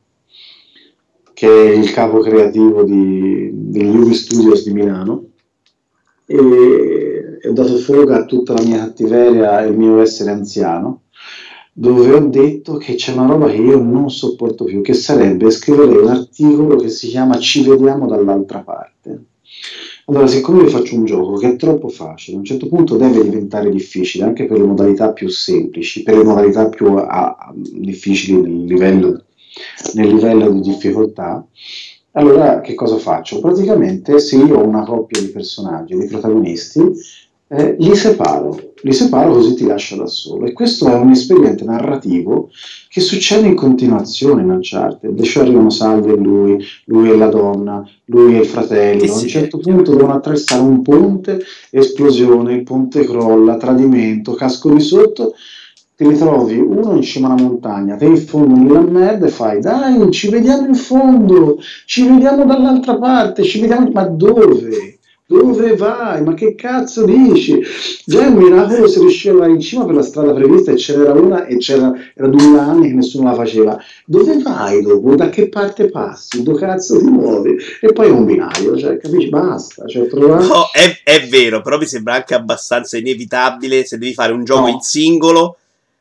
che 1.34 1.47
è 1.47 1.76
il 1.76 1.91
capo 1.91 2.19
creativo 2.19 2.84
di, 2.84 3.50
degli 3.52 3.95
Ubi 3.95 4.13
Studios 4.13 4.63
di 4.63 4.73
Milano, 4.73 5.30
e, 6.28 7.39
ho 7.47 7.52
dato 7.52 7.78
fuoco 7.78 8.13
a 8.13 8.26
tutta 8.26 8.54
la 8.54 8.62
mia 8.62 8.78
cattiveria 8.78 9.63
e 9.63 9.69
il 9.69 9.78
mio 9.78 10.02
essere 10.02 10.30
anziano, 10.30 11.06
dove 11.73 12.13
ho 12.13 12.19
detto 12.19 12.78
che 12.78 12.93
c'è 12.93 13.13
una 13.13 13.26
roba 13.26 13.47
che 13.47 13.58
io 13.58 13.82
non 13.82 14.12
sopporto 14.12 14.65
più, 14.65 14.84
che 14.84 14.93
sarebbe 14.93 15.50
scrivere 15.50 15.97
un 15.97 16.10
articolo 16.10 16.76
che 16.76 16.89
si 16.89 17.08
chiama 17.08 17.39
Ci 17.39 17.67
vediamo 17.67 18.06
dall'altra 18.06 18.60
parte 18.60 19.26
allora, 20.10 20.26
siccome 20.28 20.62
io 20.62 20.70
faccio 20.70 20.96
un 20.96 21.04
gioco 21.04 21.36
che 21.36 21.50
è 21.50 21.56
troppo 21.58 21.89
facile, 21.89 22.38
a 22.38 22.39
un 22.39 22.46
certo 22.46 22.67
punto 22.70 22.96
deve 22.96 23.24
diventare 23.24 23.70
difficile 23.70 24.24
anche 24.24 24.46
per 24.46 24.58
le 24.58 24.65
modalità 24.65 25.12
più 25.12 25.28
semplici, 25.28 26.04
per 26.04 26.15
le 26.15 26.24
modalità 26.24 26.70
più 26.70 26.96
a, 26.96 27.36
a, 27.38 27.54
difficili 27.54 28.41
nel 28.41 28.63
livello, 28.63 29.26
nel 29.96 30.08
livello 30.08 30.50
di 30.50 30.62
difficoltà, 30.62 31.46
allora 32.12 32.62
che 32.62 32.74
cosa 32.74 32.98
faccio? 32.98 33.41
Praticamente 33.41 34.20
se 34.20 34.38
io 34.38 34.58
ho 34.58 34.65
una 34.65 34.86
coppia 34.86 35.20
di 35.20 35.28
personaggi, 35.28 35.98
di 35.98 36.08
protagonisti, 36.08 36.82
eh, 37.50 37.76
li 37.78 37.93
separo, 37.93 38.66
li 38.82 38.94
separo 38.94 39.34
così 39.34 39.56
ti 39.56 39.66
lascio 39.66 39.96
da 39.96 40.06
solo. 40.06 40.46
E 40.46 40.54
questo 40.54 40.88
è 40.88 40.94
un 40.94 41.12
espediente 41.12 41.63
narrativo 41.63 42.50
che 42.90 43.02
succede 43.02 43.48
in 43.48 43.56
continuazione 43.56 44.42
in 44.42 44.50
Uncharted. 44.50 45.22
Cioè 45.22 45.44
arrivano 45.44 45.70
Salvi 45.70 46.12
e 46.12 46.16
lui, 46.16 46.63
lui 46.86 47.10
e 47.10 47.18
la 47.18 47.28
donna, 47.28 47.88
lui 48.06 48.36
e 48.36 48.40
il 48.40 48.46
fratello. 48.46 49.06
Sì, 49.06 49.10
a 49.10 49.22
un 49.22 49.28
certo 49.28 49.58
punto 49.58 49.96
devono 49.96 50.13
attraversare 50.13 50.62
un 50.62 50.82
ponte, 50.82 51.42
esplosione, 51.70 52.54
il 52.54 52.63
ponte 52.63 53.06
crolla, 53.06 53.58
tradimento, 53.58 54.34
casco 54.34 54.74
di 54.74 54.82
sotto. 54.82 55.34
Ti 55.96 56.08
ritrovi 56.08 56.60
uno 56.60 56.94
in 56.94 57.02
cima 57.02 57.30
alla 57.30 57.42
montagna, 57.42 57.96
te 57.96 58.06
in 58.06 58.18
fondo 58.18 58.56
nella 58.56 58.82
merda 58.82 59.26
e 59.26 59.30
fai 59.30 59.60
dai, 59.60 60.12
ci 60.12 60.30
vediamo 60.30 60.68
in 60.68 60.76
fondo, 60.76 61.58
ci 61.88 62.08
vediamo 62.08 62.46
dall'altra 62.46 63.00
parte, 63.00 63.42
ci 63.42 63.60
vediamo, 63.60 63.90
ma 63.92 64.04
dove? 64.04 64.96
Dove 65.30 65.76
vai? 65.76 66.24
Ma 66.24 66.34
che 66.34 66.56
cazzo 66.56 67.04
dici? 67.04 67.62
Già 68.06 68.28
un 68.28 68.36
miracolo 68.36 68.88
se 68.88 69.00
riusciva 69.00 69.34
ad 69.34 69.42
andare 69.42 69.60
in 69.60 69.62
cima 69.62 69.84
per 69.86 69.96
la 69.96 70.02
strada 70.02 70.34
prevista 70.34 70.72
e 70.72 70.78
ce 70.78 70.96
n'era 70.96 71.12
una 71.12 71.46
e 71.46 71.58
c'era, 71.58 71.92
era 72.16 72.30
due 72.30 72.58
anni 72.58 72.88
che 72.88 72.94
nessuno 72.94 73.30
la 73.30 73.36
faceva. 73.36 73.78
Dove 74.06 74.42
vai 74.42 74.82
dopo? 74.82 75.16
Da 75.16 75.28
che 75.28 75.50
parte 75.50 75.90
passi? 75.90 76.44
Dove 76.44 76.60
cazzo 76.60 76.98
ti 77.00 77.08
muovi? 77.08 77.58
E 77.82 77.92
poi 77.92 78.08
è 78.08 78.10
un 78.10 78.24
binario, 78.24 78.78
cioè, 78.78 78.96
capisci? 78.96 79.28
Basta. 79.28 79.86
Cioè, 79.86 80.08
trovare... 80.08 80.46
no, 80.46 80.70
è, 80.72 81.02
è, 81.04 81.28
vero, 81.28 81.60
però 81.62 81.78
mi 81.78 81.88
sembra 81.88 82.13
anche 82.13 82.34
abbastanza 82.34 82.98
inevitabile 82.98 83.84
se 83.84 83.98
devi 83.98 84.13
fare 84.13 84.32
un 84.32 84.46
gioco 84.46 84.62
no. 84.62 84.70
in 84.70 84.80
singolo 84.80 85.58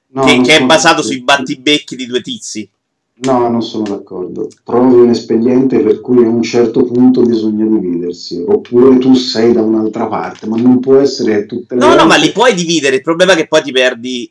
no, 0.09 0.25
che, 0.25 0.41
che 0.41 0.57
è 0.59 0.65
basato 0.65 1.03
sui 1.03 1.21
battibecchi 1.21 1.97
di 1.97 2.07
due 2.07 2.21
tizi. 2.21 2.71
No, 3.19 3.49
non 3.49 3.63
sono 3.63 3.85
d'accordo. 3.85 4.49
Trovi 4.63 5.01
un 5.01 5.09
espediente 5.09 5.81
per 5.81 6.01
cui 6.01 6.23
a 6.25 6.29
un 6.29 6.43
certo 6.43 6.85
punto 6.85 7.23
bisogna 7.23 7.65
dividersi, 7.65 8.45
oppure 8.47 8.99
tu 8.99 9.15
sei 9.15 9.53
da 9.53 9.63
un'altra 9.63 10.07
parte, 10.07 10.47
ma 10.47 10.57
non 10.57 10.81
può 10.81 10.97
essere 10.97 11.47
tutte 11.47 11.75
le 11.75 11.81
No, 11.81 11.95
no, 11.95 12.05
ma 12.05 12.17
li 12.17 12.31
puoi 12.33 12.55
dividere. 12.55 12.97
Il 12.97 13.03
problema 13.03 13.33
è 13.33 13.37
che 13.37 13.47
poi 13.49 13.63
ti 13.63 13.73
perdi 13.73 14.31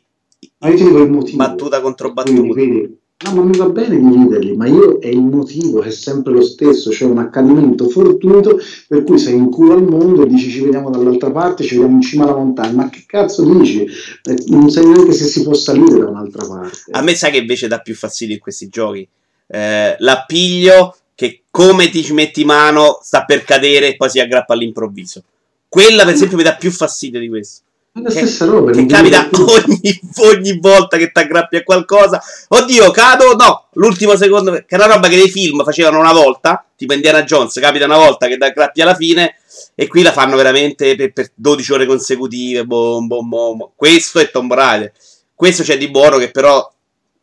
ma 0.58 0.68
io 0.68 0.76
ti 0.76 0.84
dico 0.84 1.02
il 1.02 1.10
motivo. 1.10 1.36
battuta 1.36 1.80
contro 1.80 2.12
battuta. 2.12 2.38
Quindi, 2.38 2.52
quindi, 2.52 2.98
No, 3.24 3.32
ma 3.32 3.44
mi 3.44 3.56
va 3.56 3.70
bene 3.70 3.96
dividerli, 3.96 4.54
ma 4.54 4.66
io 4.66 4.98
è 4.98 5.06
il 5.06 5.22
motivo 5.22 5.80
è 5.80 5.90
sempre 5.90 6.34
lo 6.34 6.42
stesso, 6.42 6.90
cioè 6.90 7.08
un 7.08 7.16
accadimento 7.16 7.88
fortuito 7.88 8.60
per 8.86 9.04
cui 9.04 9.18
sei 9.18 9.36
in 9.36 9.48
culo 9.48 9.72
al 9.72 9.84
mondo 9.84 10.22
e 10.22 10.26
dici 10.26 10.50
ci 10.50 10.60
vediamo 10.60 10.90
dall'altra 10.90 11.30
parte, 11.30 11.64
ci 11.64 11.76
vediamo 11.76 11.94
in 11.94 12.02
cima 12.02 12.24
alla 12.24 12.36
montagna, 12.36 12.72
ma 12.72 12.90
che 12.90 13.04
cazzo 13.06 13.42
dici? 13.42 13.86
Eh, 13.86 14.36
non 14.48 14.68
sai 14.68 14.84
neanche 14.84 15.12
se 15.12 15.24
si 15.24 15.42
può 15.44 15.54
salire 15.54 15.98
da 15.98 16.10
un'altra 16.10 16.46
parte. 16.46 16.90
A 16.90 17.00
me 17.00 17.14
sai 17.14 17.32
che 17.32 17.38
invece 17.38 17.68
dà 17.68 17.78
più 17.78 17.94
fastidio 17.94 18.34
in 18.34 18.40
questi 18.40 18.68
giochi? 18.68 19.08
Eh, 19.46 19.96
l'appiglio 19.98 20.94
che 21.14 21.44
come 21.50 21.88
ti 21.88 22.04
ci 22.04 22.12
metti 22.12 22.44
mano 22.44 22.98
sta 23.00 23.24
per 23.24 23.44
cadere 23.44 23.88
e 23.88 23.96
poi 23.96 24.10
si 24.10 24.20
aggrappa 24.20 24.52
all'improvviso. 24.52 25.22
Quella 25.70 26.04
per 26.04 26.12
esempio 26.12 26.36
mi 26.36 26.42
dà 26.42 26.54
più 26.56 26.70
fastidio 26.70 27.18
di 27.18 27.28
questo. 27.28 27.62
La 28.02 28.10
stessa 28.10 28.44
roba. 28.44 28.72
Che 28.72 28.84
capita 28.84 29.28
ogni, 29.32 30.00
ogni, 30.16 30.58
volta 30.58 30.98
che 30.98 31.10
ti 31.10 31.18
aggrappi 31.18 31.56
a 31.56 31.62
qualcosa. 31.62 32.22
Oddio, 32.48 32.90
cado? 32.90 33.34
No, 33.34 33.68
l'ultimo 33.72 34.16
secondo. 34.16 34.52
Che 34.52 34.64
è 34.66 34.74
una 34.74 34.86
roba 34.86 35.08
che 35.08 35.16
nei 35.16 35.30
film 35.30 35.64
facevano 35.64 35.98
una 35.98 36.12
volta. 36.12 36.64
Tipo 36.76 36.92
Indiana 36.92 37.22
Jones, 37.22 37.58
capita 37.58 37.86
una 37.86 37.96
volta 37.96 38.26
che 38.26 38.36
ti 38.36 38.44
aggrappi 38.44 38.82
alla 38.82 38.94
fine. 38.94 39.36
E 39.74 39.86
qui 39.86 40.02
la 40.02 40.12
fanno 40.12 40.36
veramente 40.36 40.94
per, 40.94 41.12
per 41.12 41.30
12 41.34 41.72
ore 41.72 41.86
consecutive. 41.86 42.64
Bom, 42.64 43.06
bom, 43.06 43.28
bom. 43.28 43.70
Questo 43.74 44.18
è 44.18 44.30
Tomb 44.30 44.52
Raider. 44.52 44.92
Questo 45.34 45.62
c'è 45.62 45.78
di 45.78 45.88
buono 45.88 46.18
che 46.18 46.30
però 46.30 46.70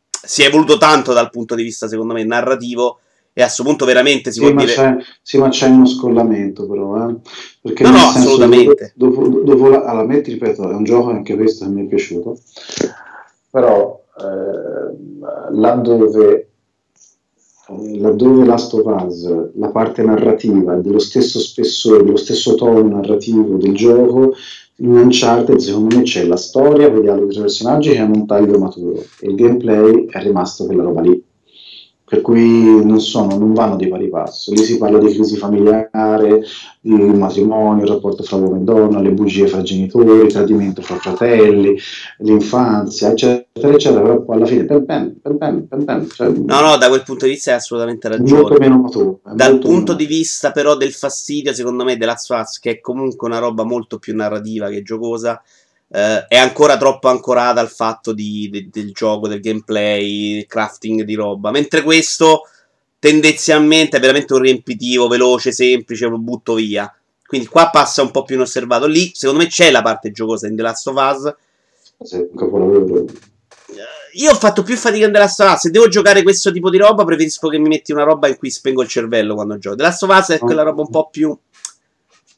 si 0.10 0.42
è 0.42 0.48
evoluto 0.48 0.78
tanto 0.78 1.14
dal 1.14 1.30
punto 1.30 1.54
di 1.54 1.64
vista, 1.64 1.88
secondo 1.88 2.14
me, 2.14 2.24
narrativo. 2.24 3.00
E 3.36 3.42
a 3.42 3.46
questo 3.46 3.64
punto 3.64 3.86
veramente 3.86 4.32
si 4.32 4.40
sì, 4.40 4.46
può 4.46 4.54
ma 4.54 4.62
dire... 4.62 4.74
c'è, 4.74 4.96
sì, 5.24 5.38
ma 5.40 5.50
c'è 5.50 5.68
uno 5.68 5.88
scollamento 5.88 6.68
però, 6.68 7.10
eh? 7.10 7.16
Perché 7.62 7.82
No, 7.82 7.90
nel 7.90 8.00
no, 8.00 8.06
senso, 8.12 8.28
assolutamente. 8.28 8.94
Dopo, 8.96 9.28
dopo, 9.28 9.40
dopo 9.40 9.68
la, 9.70 9.84
allora, 9.86 10.02
a 10.02 10.06
me, 10.06 10.22
ti 10.22 10.34
ripeto, 10.34 10.70
è 10.70 10.74
un 10.76 10.84
gioco 10.84 11.10
anche 11.10 11.36
questo 11.36 11.66
che 11.66 11.72
mi 11.72 11.86
è 11.86 11.88
piaciuto, 11.88 12.38
però 13.50 14.04
eh, 14.20 15.52
laddove, 15.52 16.50
laddove 17.96 18.46
Last 18.46 18.74
of 18.76 19.04
Us, 19.04 19.50
la 19.56 19.70
parte 19.70 20.04
narrativa 20.04 20.76
dello 20.76 21.00
stesso 21.00 21.40
spessore, 21.40 22.04
dello 22.04 22.18
stesso 22.18 22.54
tono 22.54 22.88
narrativo 22.88 23.58
del 23.58 23.74
gioco, 23.74 24.36
in 24.76 24.92
Uncharted 24.92 25.58
secondo 25.58 25.96
me 25.96 26.04
c'è 26.04 26.24
la 26.26 26.38
storia, 26.38 26.88
tra 26.88 27.16
i 27.16 27.26
personaggi 27.26 27.94
che 27.94 27.98
hanno 27.98 28.14
un 28.14 28.28
taglio 28.28 28.60
maturo 28.60 29.04
e 29.20 29.28
il 29.28 29.36
gameplay 29.36 30.06
è 30.06 30.22
rimasto 30.22 30.68
quella 30.68 30.84
roba 30.84 31.02
lì 31.02 31.32
per 32.06 32.22
cui 32.22 32.84
non, 32.86 33.00
sono, 33.00 33.38
non 33.38 33.54
vanno 33.54 33.76
di 33.76 33.88
pari 33.88 34.10
passo. 34.10 34.52
Lì 34.52 34.64
si 34.64 34.78
parla 34.78 35.00
di 35.00 35.14
crisi 35.14 35.38
familiare, 35.38 36.44
di 36.80 36.94
matrimonio, 36.94 37.84
il 37.86 37.90
rapporto 37.90 38.24
fra 38.24 38.36
uomo 38.38 38.58
e 38.58 38.60
donna, 38.60 39.00
le 39.00 39.12
bugie 39.12 39.48
fra 39.48 39.62
genitori, 39.62 40.26
il 40.26 40.32
tradimento 40.32 40.82
fra 40.82 40.96
fratelli, 40.98 41.76
l'infanzia, 42.20 43.12
eccetera, 43.12 43.74
eccetera. 43.74 44.02
Però 44.02 44.22
poi 44.22 44.36
alla 44.36 44.46
fine, 44.46 44.66
per 44.66 44.82
ben, 44.82 45.20
per 45.22 45.34
ben, 45.34 45.68
per 45.68 45.80
ben. 45.80 46.08
Cioè, 46.10 46.28
No, 46.30 46.60
no, 46.62 46.78
da 46.78 46.88
quel 46.90 47.04
punto 47.04 47.26
di 47.26 47.32
vista 47.32 47.52
hai 47.52 47.58
assolutamente 47.58 48.08
molto 48.10 48.24
ragione. 48.50 48.60
meno 48.60 48.82
maturo. 48.82 49.20
è 49.26 49.30
Dal 49.34 49.52
molto 49.54 49.68
punto 49.68 49.92
meno- 49.94 50.06
di 50.06 50.06
vista 50.14 50.52
però 50.52 50.76
del 50.76 50.92
fastidio, 50.94 51.54
secondo 51.54 51.84
me, 51.84 51.98
della 51.98 52.18
Swaz, 52.18 52.60
che 52.60 52.72
è 52.72 52.80
comunque 52.80 53.28
una 53.28 53.40
roba 53.40 53.64
molto 53.64 53.98
più 53.98 54.16
narrativa 54.16 54.70
che 54.70 54.84
giocosa, 54.84 55.42
eh, 55.90 56.26
è 56.28 56.38
ancora 56.38 56.78
troppo 56.78 57.10
ancorata 57.10 57.60
al 57.60 57.70
fatto 57.70 58.14
di- 58.14 58.50
de- 58.52 58.70
del 58.72 58.92
gioco, 58.92 59.28
del 59.28 59.40
gameplay, 59.40 60.36
del 60.36 60.46
crafting 60.48 61.04
di 61.04 61.14
roba. 61.16 61.52
Mentre 61.52 61.82
questo 61.84 62.44
tendenzialmente 63.00 63.98
è 63.98 64.00
veramente 64.00 64.34
un 64.34 64.40
riempitivo, 64.40 65.08
veloce, 65.08 65.52
semplice, 65.52 66.08
lo 66.08 66.18
butto 66.18 66.54
via. 66.54 66.94
Quindi 67.26 67.48
qua 67.48 67.70
passa 67.70 68.02
un 68.02 68.12
po' 68.12 68.24
più 68.24 68.36
inosservato. 68.36 68.86
Lì, 68.86 69.12
secondo 69.14 69.42
me, 69.42 69.50
c'è 69.50 69.72
la 69.72 69.82
parte 69.82 70.12
giocosa 70.12 70.48
in 70.48 70.56
The 70.56 70.62
Last 70.62 70.88
of 70.88 70.96
Us. 70.96 71.36
Sì, 72.08 72.16
un 72.18 72.36
capolavoro. 72.36 73.06
Eh, 73.06 73.86
Io 74.14 74.32
ho 74.32 74.36
fatto 74.36 74.62
più 74.62 74.78
fatica 74.78 75.08
in 75.08 75.12
The 75.12 75.18
Last 75.18 75.40
of 75.42 75.52
Us. 75.52 75.60
Se 75.62 75.72
devo 75.72 75.88
giocare 75.88 76.22
questo 76.22 76.52
tipo 76.52 76.70
di 76.70 76.78
roba, 76.78 77.04
preferisco 77.04 77.48
che 77.50 77.58
mi 77.58 77.70
metti 77.70 77.92
una 77.92 78.04
roba 78.04 78.28
in 78.28 78.38
cui 78.38 78.52
spengo 78.52 78.84
il 78.84 78.88
cervello 78.88 79.34
quando 79.34 79.58
gioco. 79.58 79.76
The 79.76 79.84
Last 79.84 80.04
of 80.04 80.18
Us 80.18 80.30
è 80.30 80.40
quella 80.40 80.62
roba 80.62 80.82
un 80.82 80.90
po' 80.90 81.10
più. 81.10 81.36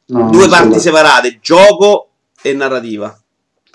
No, 0.08 0.30
due 0.30 0.48
parti 0.48 0.80
separate: 0.80 1.40
gioco 1.42 2.10
e 2.42 2.54
narrativa. 2.54 3.20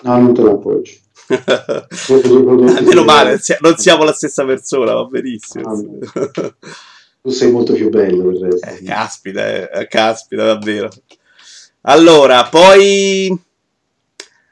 No, 0.03 0.17
non 0.17 0.33
te 0.33 0.41
prodotti 0.41 0.99
Meno 2.83 3.03
male, 3.03 3.39
non 3.61 3.77
siamo 3.77 4.03
la 4.03 4.11
stessa 4.13 4.43
persona, 4.43 4.93
va 4.93 5.05
benissimo. 5.05 5.71
Ah, 5.71 6.53
Tu 7.21 7.29
sei 7.29 7.51
molto 7.51 7.73
più 7.73 7.89
bello 7.89 8.31
del 8.31 8.41
resto. 8.41 8.67
Eh, 8.67 8.83
caspita, 8.83 9.69
eh, 9.69 9.87
caspita, 9.87 10.43
davvero. 10.45 10.89
Allora, 11.81 12.43
poi. 12.45 13.29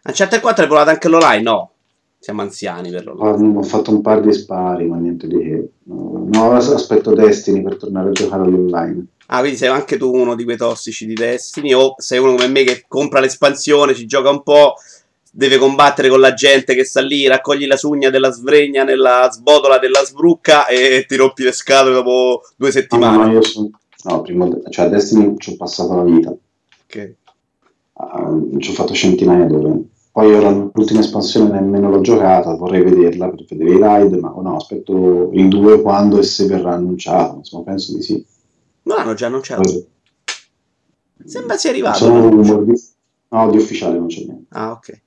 Uncharted 0.04 0.40
4 0.40 0.64
hai 0.64 0.70
provato 0.70 0.90
anche 0.90 1.08
l'online? 1.10 1.42
No, 1.42 1.72
siamo 2.18 2.42
anziani 2.42 2.92
per 2.92 3.06
l'online. 3.06 3.58
Ah, 3.58 3.60
ho 3.60 3.64
fatto 3.64 3.92
un 3.92 4.02
par 4.02 4.22
di 4.22 4.32
spari, 4.32 4.86
ma 4.86 4.98
niente 4.98 5.28
di 5.28 5.38
che. 5.38 5.70
No, 5.86 6.28
no, 6.32 6.52
aspetto 6.54 7.14
Destiny 7.14 7.62
per 7.62 7.78
tornare 7.78 8.10
a 8.10 8.12
giocare 8.14 8.44
all'online. 8.44 9.06
Ah, 9.28 9.40
quindi 9.40 9.58
sei 9.58 9.70
anche 9.70 9.98
tu 9.98 10.12
uno 10.16 10.36
di 10.36 10.44
quei 10.44 10.58
tossici 10.58 11.06
di 11.06 11.14
Destiny? 11.14 11.74
O 11.74 11.96
sei 11.98 12.20
uno 12.20 12.32
come 12.32 12.48
me 12.48 12.64
che 12.64 12.86
compra 12.88 13.20
l'espansione, 13.20 13.94
ci 13.94 14.06
gioca 14.08 14.30
un 14.30 14.42
po', 14.42 14.76
deve 15.32 15.58
combattere 15.58 16.10
con 16.10 16.20
la 16.20 16.34
gente 16.34 16.74
che 16.76 16.84
sta 16.84 17.02
lì, 17.02 17.28
raccogli 17.28 17.66
la 17.66 17.78
sugna 17.78 18.10
della 18.10 18.32
svregna 18.32 18.84
nella 18.84 19.30
sbotola 19.32 19.78
della 19.80 20.04
sbrucca 20.04 20.66
e 20.68 21.06
ti 21.08 21.16
rompi 21.16 21.44
le 21.44 21.52
scatole 21.52 21.94
dopo 21.94 22.42
due 22.56 22.68
No, 22.68 22.68
no, 22.68 22.72
settimane? 22.72 23.26
no, 23.26 23.32
io 23.34 23.42
sono... 23.44 23.70
No, 24.04 24.22
prima... 24.22 24.48
Cioè, 24.70 24.86
a 24.86 24.90
Destiny 24.90 25.36
ci 25.38 25.52
ho 25.52 25.56
passato 25.58 25.96
la 25.96 26.04
vita. 26.04 26.30
Ok. 26.30 27.14
Ah, 27.94 28.34
ci 28.60 28.70
ho 28.72 28.74
fatto 28.74 28.94
centinaia 28.94 29.46
d'ore. 29.46 29.84
Poi 30.12 30.34
ora 30.34 30.50
l'ultima 30.50 31.02
espansione 31.02 31.52
nemmeno 31.60 31.90
l'ho 31.90 32.02
giocata, 32.02 32.56
vorrei 32.56 32.82
vederla 32.82 33.30
per 33.30 33.46
vedere 33.48 33.72
i 33.76 33.80
raid, 33.80 34.14
ma 34.16 34.34
no, 34.42 34.56
aspetto 34.56 35.30
il 35.34 35.48
2 35.50 35.82
quando 35.82 36.18
e 36.18 36.24
se 36.24 36.46
verrà 36.46 36.74
annunciato. 36.74 37.36
Insomma, 37.38 37.64
penso 37.64 37.94
di 37.96 38.02
sì. 38.02 38.26
No, 38.84 38.96
hanno 38.96 39.14
già 39.14 39.28
annunciato. 39.28 39.62
Poi- 39.62 39.88
Sembra 41.26 41.58
sia 41.58 41.70
arrivato. 41.70 41.98
Sono 41.98 42.64
di... 42.64 42.74
No, 43.32 43.52
di 43.52 43.58
ufficiale 43.58 43.98
non 44.00 44.08
c'è 44.08 44.22
niente. 44.24 44.46
Ah, 44.50 44.72
ok. 44.72 45.02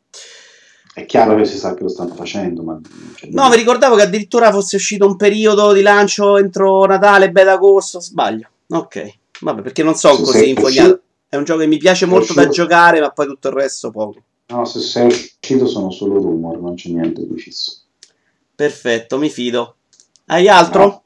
È 0.94 1.06
chiaro 1.06 1.36
che 1.36 1.44
si 1.46 1.56
sa 1.56 1.72
che 1.74 1.82
lo 1.82 1.88
stanno 1.88 2.14
facendo, 2.14 2.62
ma... 2.62 2.72
non 2.72 2.82
c'è 3.14 3.26
No, 3.26 3.30
mi 3.30 3.38
niente. 3.40 3.56
ricordavo 3.56 3.96
che 3.96 4.02
addirittura 4.02 4.50
fosse 4.52 4.76
uscito 4.76 5.06
un 5.06 5.16
periodo 5.16 5.72
di 5.72 5.80
lancio 5.80 6.36
entro 6.36 6.84
Natale, 6.84 7.30
beh, 7.30 7.48
agosto. 7.48 8.00
Sbaglio. 8.00 8.48
Ok. 8.68 9.18
Vabbè, 9.40 9.62
perché 9.62 9.82
non 9.82 9.94
sono 9.94 10.16
Sì, 10.16 10.22
così 10.22 10.38
sì, 10.38 10.48
infognato. 10.50 11.00
È 11.28 11.36
un 11.36 11.44
gioco 11.44 11.60
che 11.60 11.66
mi 11.66 11.78
piace 11.78 12.04
molto 12.04 12.34
da 12.34 12.46
giocare, 12.48 13.00
ma 13.00 13.10
poi 13.10 13.26
tutto 13.26 13.48
il 13.48 13.54
resto 13.54 13.90
poco. 13.90 14.22
No, 14.48 14.64
se 14.66 14.80
sei 14.80 15.06
uscito 15.06 15.66
sono 15.66 15.90
solo 15.90 16.20
rumor, 16.20 16.60
non 16.60 16.74
c'è 16.74 16.90
niente 16.90 17.26
di 17.26 17.38
fisso. 17.40 17.78
Perfetto, 18.54 19.16
mi 19.18 19.30
fido. 19.30 19.76
Hai 20.26 20.46
altro? 20.48 21.02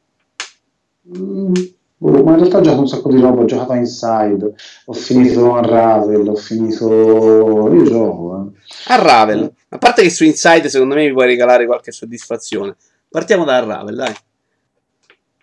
Mm, 1.16 1.55
boh, 1.99 2.23
ma 2.23 2.33
in 2.33 2.39
realtà 2.39 2.59
ho 2.59 2.61
giocato 2.61 2.81
un 2.81 2.89
sacco 2.89 3.09
di 3.09 3.21
roba, 3.21 3.43
ho 3.43 3.45
giocato 3.45 3.73
a 3.73 3.77
Inside, 3.77 4.55
ho 4.85 4.93
finito 4.93 5.51
Unravel, 5.51 6.29
ho 6.29 6.35
finito... 6.35 7.73
Io 7.73 7.83
gioco, 7.85 8.37
eh. 8.37 8.93
A 8.93 8.97
Ravel. 8.97 9.53
A 9.71 9.79
parte 9.79 10.03
che 10.03 10.11
su 10.11 10.25
Inside 10.25 10.69
secondo 10.69 10.95
me 10.95 11.07
mi 11.07 11.13
puoi 11.13 11.27
regalare 11.27 11.67
qualche 11.67 11.93
soddisfazione. 11.93 12.77
Partiamo 13.09 13.45
da 13.45 13.65
Ravel, 13.65 13.95
dai. 13.95 14.15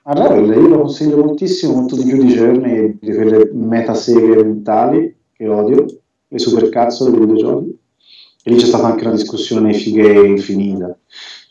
Unravel 0.04 0.46
io 0.46 0.68
lo 0.68 0.80
consiglio 0.80 1.18
moltissimo, 1.18 1.74
molto 1.76 1.96
di 1.96 2.04
più 2.04 2.24
di 2.24 2.34
Journey, 2.34 2.98
di 3.00 3.14
quelle 3.14 3.50
metaseghe 3.54 4.44
mentali 4.44 5.16
che 5.32 5.48
odio, 5.48 5.86
le 6.28 6.40
supercazzo 6.40 7.10
dei 7.10 7.20
videogiochi. 7.20 7.80
E 8.46 8.52
lì 8.52 8.58
c'è 8.58 8.66
stata 8.66 8.88
anche 8.88 9.06
una 9.06 9.16
discussione 9.16 9.74
fighe 9.74 10.26
infinita. 10.26 10.98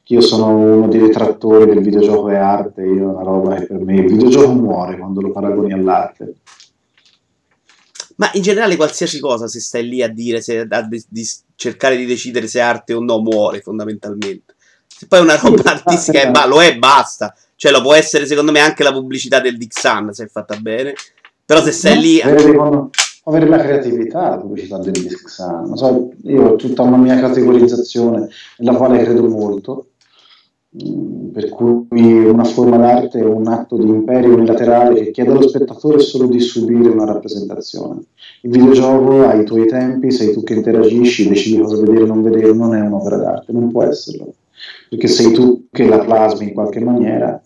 Io 0.06 0.20
sono 0.20 0.48
uno 0.48 0.88
dei 0.88 1.00
detrattori 1.00 1.66
del 1.66 1.82
videogioco 1.82 2.28
è 2.28 2.36
arte, 2.36 2.82
io 2.82 3.10
è 3.10 3.12
una 3.14 3.22
roba 3.22 3.54
che 3.54 3.66
per 3.66 3.78
me 3.78 3.94
il 3.94 4.06
videogioco 4.06 4.52
muore 4.52 4.98
quando 4.98 5.20
lo 5.20 5.30
paragoni 5.30 5.72
all'arte. 5.72 6.34
Ma 8.16 8.30
in 8.34 8.42
generale 8.42 8.76
qualsiasi 8.76 9.20
cosa, 9.20 9.48
se 9.48 9.60
stai 9.60 9.88
lì 9.88 10.02
a 10.02 10.08
dire, 10.08 10.40
se, 10.40 10.66
a 10.68 10.82
de- 10.82 11.04
di 11.08 11.26
cercare 11.54 11.96
di 11.96 12.04
decidere 12.04 12.46
se 12.46 12.58
è 12.58 12.62
arte 12.62 12.92
o 12.92 13.00
no, 13.00 13.20
muore 13.20 13.60
fondamentalmente. 13.60 14.54
Se 14.86 15.06
poi 15.06 15.20
è 15.20 15.22
una 15.22 15.36
roba 15.36 15.62
artistica 15.70 16.20
è 16.20 16.30
ba- 16.30 16.46
lo 16.46 16.60
è, 16.60 16.76
basta. 16.76 17.34
Cioè 17.56 17.70
lo 17.70 17.80
può 17.80 17.94
essere 17.94 18.26
secondo 18.26 18.50
me 18.50 18.60
anche 18.60 18.82
la 18.82 18.92
pubblicità 18.92 19.40
del 19.40 19.56
Dixon, 19.56 20.12
se 20.12 20.24
è 20.24 20.28
fatta 20.28 20.56
bene. 20.56 20.94
Però 21.44 21.62
se 21.62 21.72
stai 21.72 22.00
lì... 22.00 22.20
Avere, 22.20 22.56
avere 23.24 23.48
la 23.48 23.58
creatività, 23.58 24.30
la 24.30 24.38
pubblicità 24.38 24.78
del 24.78 24.92
Dixan. 24.92 25.76
So, 25.76 26.10
io 26.24 26.50
ho 26.50 26.56
tutta 26.56 26.82
una 26.82 26.96
mia 26.96 27.18
categorizzazione 27.18 28.28
nella 28.58 28.76
quale 28.76 29.02
credo 29.02 29.28
molto, 29.28 29.91
per 30.74 31.50
cui 31.50 31.86
una 32.24 32.44
forma 32.44 32.78
d'arte 32.78 33.20
è 33.20 33.24
un 33.24 33.46
atto 33.46 33.76
di 33.76 33.86
imperio 33.86 34.32
unilaterale 34.32 35.02
che 35.02 35.10
chiede 35.10 35.30
allo 35.30 35.46
spettatore 35.46 35.98
solo 35.98 36.26
di 36.26 36.40
subire 36.40 36.88
una 36.88 37.04
rappresentazione. 37.04 38.04
Il 38.40 38.50
videogioco 38.50 39.26
ha 39.26 39.34
i 39.34 39.44
tuoi 39.44 39.66
tempi, 39.66 40.10
sei 40.10 40.32
tu 40.32 40.42
che 40.42 40.54
interagisci, 40.54 41.28
decidi 41.28 41.60
cosa 41.60 41.76
vedere 41.76 42.04
o 42.04 42.06
non 42.06 42.22
vedere, 42.22 42.54
non 42.54 42.74
è 42.74 42.80
un'opera 42.80 43.16
d'arte, 43.16 43.52
non 43.52 43.70
può 43.70 43.82
esserlo, 43.82 44.32
perché 44.88 45.08
sei 45.08 45.32
tu 45.32 45.66
che 45.70 45.86
la 45.86 45.98
plasmi 45.98 46.48
in 46.48 46.54
qualche 46.54 46.80
maniera 46.80 47.38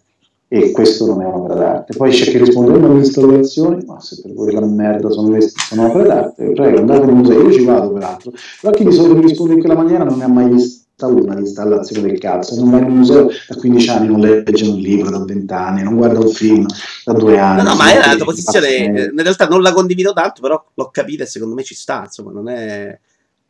e 0.48 0.70
questo 0.70 1.06
non 1.06 1.22
è 1.22 1.24
un'opera 1.24 1.54
d'arte. 1.54 1.96
Poi 1.96 2.10
c'è 2.10 2.30
chi 2.30 2.38
risponde: 2.38 2.78
Ma 2.78 2.86
le 2.86 2.98
installazioni, 2.98 3.84
ma 3.86 4.00
se 4.00 4.20
per 4.22 4.34
voi 4.34 4.52
la 4.52 4.64
merda 4.64 5.10
sono, 5.10 5.30
le, 5.30 5.40
sono 5.40 5.88
opere 5.88 6.06
d'arte, 6.06 6.52
prego, 6.52 6.78
andate 6.78 7.02
al 7.02 7.14
museo, 7.14 7.42
io 7.42 7.52
ci 7.52 7.64
vado 7.64 7.90
peraltro. 7.90 8.30
Però 8.60 8.72
chi 8.72 8.84
di 8.84 8.92
solito 8.92 9.20
risponde 9.20 9.54
in 9.54 9.60
quella 9.60 9.74
maniera 9.74 10.04
non 10.04 10.18
ne 10.18 10.24
ha 10.24 10.28
mai 10.28 10.48
vista 10.48 10.84
una 11.04 11.34
di 11.34 11.42
installazione 11.42 12.08
del 12.08 12.18
cazzo, 12.18 12.56
non 12.56 12.70
va 12.70 12.78
in 12.78 12.84
un 12.84 12.96
museo 12.96 13.28
da 13.48 13.54
15 13.54 13.88
anni, 13.90 14.06
non 14.06 14.20
legge 14.20 14.64
un 14.64 14.76
libro 14.76 15.10
da 15.10 15.22
20 15.22 15.52
anni, 15.52 15.82
non 15.82 15.96
guarda 15.96 16.20
un 16.20 16.28
film 16.30 16.66
da 17.04 17.12
due 17.12 17.38
anni. 17.38 17.62
No, 17.62 17.68
no, 17.68 17.76
ma 17.76 17.92
è 17.92 18.06
la 18.06 18.16
tua 18.16 18.24
posizione, 18.24 18.74
in 18.76 19.22
realtà 19.22 19.46
non 19.46 19.60
la 19.60 19.72
condivido 19.72 20.14
tanto, 20.14 20.40
però 20.40 20.64
l'ho 20.72 20.88
capita 20.90 21.24
e 21.24 21.26
secondo 21.26 21.54
me 21.54 21.62
ci 21.62 21.74
sta, 21.74 22.04
insomma, 22.04 22.32
non 22.32 22.48
è 22.48 22.98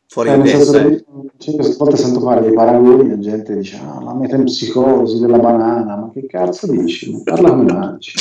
fuori 0.09 0.31
Eh, 0.31 0.43
testa. 0.43 0.81
eh. 0.83 1.05
queste 1.37 1.77
volte 1.77 1.97
sento 1.97 2.21
fare 2.21 2.41
dei 2.43 2.53
paragoni, 2.53 3.09
la 3.09 3.19
gente 3.19 3.55
dice: 3.57 3.77
Ah, 3.83 4.03
la 4.03 4.15
metempsicosi 4.15 5.19
della 5.21 5.39
banana, 5.39 5.97
ma 5.97 6.11
che 6.13 6.27
cazzo 6.27 6.71
dici? 6.71 7.21
Parla 7.25 7.51
come 7.51 7.73
mangi. 7.73 8.13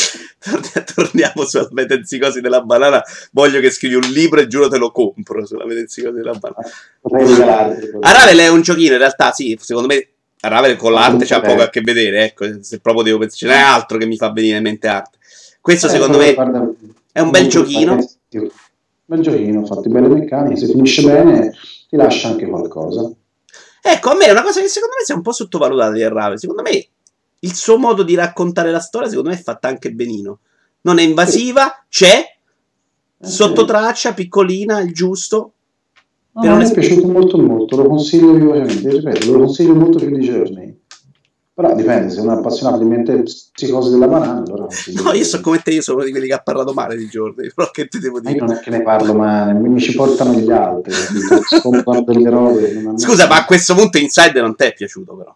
Torniamo 0.95 1.43
sulla 1.45 1.67
metenzicose 1.71 2.41
della 2.41 2.61
banana. 2.61 3.01
Voglio 3.31 3.59
che 3.59 3.71
scrivi 3.71 3.95
un 3.95 4.01
libro 4.11 4.39
e 4.39 4.47
giuro 4.47 4.67
te 4.67 4.77
lo 4.77 4.91
compro 4.91 5.45
sulla 5.45 5.65
metenzicose 5.65 6.13
della 6.15 6.33
banana. 6.33 6.67
Potrei 7.01 7.27
regalarti. 7.27 7.89
A 8.01 8.11
Ravel 8.11 8.37
è 8.39 8.47
un 8.49 8.61
giochino, 8.61 8.93
in 8.93 8.99
realtà, 8.99 9.31
sì, 9.31 9.57
secondo 9.59 9.87
me 9.87 10.07
a 10.41 10.47
Ravel 10.47 10.75
con 10.75 10.91
l'arte 10.91 11.25
c'ha 11.25 11.41
poco 11.41 11.61
a 11.63 11.69
che 11.69 11.81
vedere, 11.81 12.25
ecco, 12.25 12.45
se 12.61 12.79
proprio 12.79 13.03
devo 13.03 13.17
pensare, 13.17 13.51
ce 13.51 13.57
n'è 13.57 13.63
altro 13.63 13.97
che 13.97 14.05
mi 14.05 14.15
fa 14.17 14.31
venire 14.31 14.57
in 14.57 14.63
mente 14.63 14.87
arte. 14.87 15.17
Questo 15.59 15.87
Eh, 15.87 15.89
secondo 15.89 16.17
me 16.19 16.33
guarda, 16.35 16.71
è 17.11 17.19
un 17.21 17.31
bel 17.31 17.47
giochino. 17.47 17.97
Bel 19.05 19.21
giochino, 19.21 19.65
fatti 19.65 19.89
belle 19.89 20.07
meccaniche, 20.07 20.57
se 20.57 20.67
finisce 20.67 21.03
bene 21.03 21.53
ti 21.87 21.95
lascia 21.95 22.29
anche 22.29 22.47
qualcosa. 22.47 23.11
Ecco, 23.81 24.09
a 24.09 24.15
me 24.15 24.25
è 24.25 24.31
una 24.31 24.41
cosa 24.41 24.61
che 24.61 24.67
secondo 24.67 24.95
me 24.97 25.05
si 25.05 25.11
è 25.11 25.15
un 25.15 25.21
po' 25.21 25.31
sottovalutata 25.31 25.91
di 25.91 26.07
Ravel. 26.07 26.39
Secondo 26.39 26.63
me 26.63 26.87
il 27.39 27.53
suo 27.53 27.77
modo 27.77 28.01
di 28.01 28.15
raccontare 28.15 28.71
la 28.71 28.79
storia, 28.79 29.07
secondo 29.07 29.29
me, 29.29 29.35
è 29.35 29.41
fatta 29.41 29.67
anche 29.67 29.91
benino. 29.91 30.39
Non 30.81 30.97
è 30.97 31.03
invasiva, 31.03 31.85
c'è, 31.87 32.23
Eh, 33.17 33.27
sotto 33.27 33.61
sì. 33.61 33.67
traccia, 33.67 34.13
piccolina, 34.13 34.79
il 34.81 34.91
giusto. 34.91 35.51
No, 36.31 36.55
mi 36.55 36.63
è 36.65 36.71
piaciuto 36.71 37.07
molto 37.07 37.37
molto, 37.37 37.75
lo 37.75 37.87
consiglio 37.87 38.33
vivacemente, 38.33 38.89
ripeto, 38.89 39.31
lo 39.31 39.39
consiglio 39.39 39.75
molto 39.75 39.99
più 39.99 40.17
di 40.17 40.25
Journey. 40.25 40.64
Però 41.55 41.73
dipende, 41.73 42.11
se 42.11 42.19
uno 42.19 42.33
è 42.33 42.37
appassionato 42.37 42.79
di 42.79 42.83
mente 42.85 43.23
psicosi 43.23 43.89
della 43.91 44.07
banana, 44.09 44.43
allora 44.45 44.67
No, 45.01 45.13
io 45.13 45.23
so 45.23 45.39
come 45.39 45.59
te, 45.59 45.71
io 45.71 45.81
sono 45.81 45.97
uno 45.97 46.05
di 46.05 46.11
quelli 46.11 46.27
che 46.27 46.33
ha 46.33 46.41
parlato 46.41 46.73
male 46.73 46.97
di 46.97 47.07
giorni, 47.07 47.49
però 47.55 47.71
che 47.71 47.87
ti 47.87 47.97
devo 47.99 48.19
Ma 48.21 48.29
io 48.29 48.33
dire? 48.33 48.45
non 48.45 48.55
è 48.57 48.59
che 48.59 48.69
ne 48.71 48.81
parlo 48.81 49.13
male, 49.13 49.53
mi 49.53 49.79
ci 49.79 49.95
portano 49.95 50.33
gli 50.33 50.51
altri? 50.51 50.93
Scontano 51.47 52.01
delle 52.07 52.29
robe. 52.29 52.83
Scusa, 52.97 53.27
ma 53.27 53.37
a 53.37 53.45
questo 53.45 53.73
punto 53.73 53.97
Inside 53.97 54.41
non 54.41 54.53
ti 54.55 54.65
è 54.65 54.73
piaciuto, 54.73 55.15
però. 55.15 55.33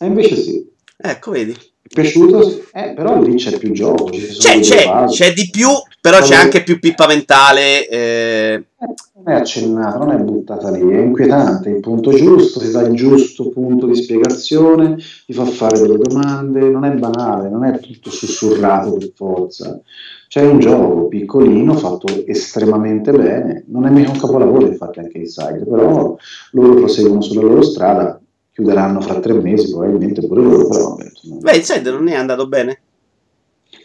E 0.00 0.06
invece 0.06 0.36
sì, 0.36 0.68
Ecco, 0.96 1.30
vedi? 1.30 1.52
è 1.52 1.88
piaciuto, 1.88 2.64
eh, 2.72 2.92
però 2.96 3.22
lì 3.22 3.36
c'è 3.36 3.56
più 3.58 3.70
gioco, 3.70 4.06
C'è, 4.06 4.58
c'è, 4.58 5.04
c'è 5.06 5.32
di 5.32 5.48
più, 5.50 5.68
però 6.00 6.18
c'è 6.20 6.34
anche 6.34 6.64
più 6.64 6.80
pippa 6.80 7.06
mentale. 7.06 7.86
eh, 7.88 8.64
Non 8.80 8.94
è 9.28 9.34
accennata, 9.34 9.98
non 9.98 10.10
è 10.12 10.18
buttata 10.18 10.70
lì, 10.70 10.90
è 10.90 11.00
inquietante, 11.00 11.70
il 11.70 11.80
punto 11.80 12.10
giusto, 12.12 12.60
ti 12.60 12.70
dà 12.70 12.82
il 12.82 12.94
giusto 12.94 13.48
punto 13.50 13.86
di 13.86 13.94
spiegazione, 13.94 14.96
ti 15.26 15.32
fa 15.32 15.44
fare 15.44 15.80
delle 15.80 15.98
domande, 15.98 16.68
non 16.68 16.84
è 16.84 16.90
banale, 16.92 17.48
non 17.48 17.64
è 17.64 17.78
tutto 17.78 18.10
sussurrato 18.10 18.92
per 18.92 19.12
forza. 19.14 19.80
C'è 20.28 20.42
un 20.42 20.58
gioco 20.58 21.08
piccolino, 21.08 21.74
fatto 21.74 22.06
estremamente 22.26 23.12
bene, 23.12 23.64
non 23.68 23.86
è 23.86 23.90
mica 23.90 24.10
un 24.10 24.18
capolavoro 24.18 24.66
infatti 24.66 24.98
anche 24.98 25.18
Inside, 25.18 25.64
però 25.64 26.16
loro 26.52 26.74
proseguono 26.74 27.22
sulla 27.22 27.42
loro 27.42 27.62
strada, 27.62 28.20
chiuderanno 28.52 29.00
fra 29.00 29.20
tre 29.20 29.34
mesi 29.34 29.70
probabilmente 29.70 30.26
pure 30.26 30.42
loro, 30.42 30.68
però 30.68 30.96
Beh, 31.40 31.56
Inside 31.56 31.90
non 31.90 32.08
è 32.08 32.14
andato 32.14 32.46
bene. 32.46 32.80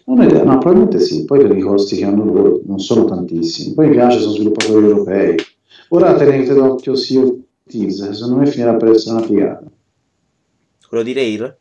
Non 0.06 0.20
ho 0.20 0.24
idea, 0.24 0.44
no, 0.44 0.58
probabilmente 0.58 1.00
sì, 1.00 1.24
poi 1.26 1.48
per 1.48 1.56
i 1.56 1.62
costi 1.62 1.96
che 1.96 2.06
hanno 2.06 2.26
loro 2.26 2.62
non 2.66 2.80
sono 2.80 3.06
tantissimi. 3.06 3.74
Poi 3.74 3.88
mi 3.88 3.94
piace, 3.96 4.20
sono 4.20 4.34
sviluppatori 4.34 4.86
europei. 4.86 5.36
Ora 5.90 6.16
tenete 6.16 6.54
d'occhio 6.54 6.96
Sea 6.96 7.22
of 7.22 7.36
Thieves, 7.68 8.10
secondo 8.12 8.38
me 8.38 8.46
finirà 8.48 8.76
per 8.76 8.90
essere 8.90 9.16
una 9.16 9.26
figata. 9.26 9.64
Quello 10.88 11.04
di 11.04 11.14
Rare? 11.14 11.58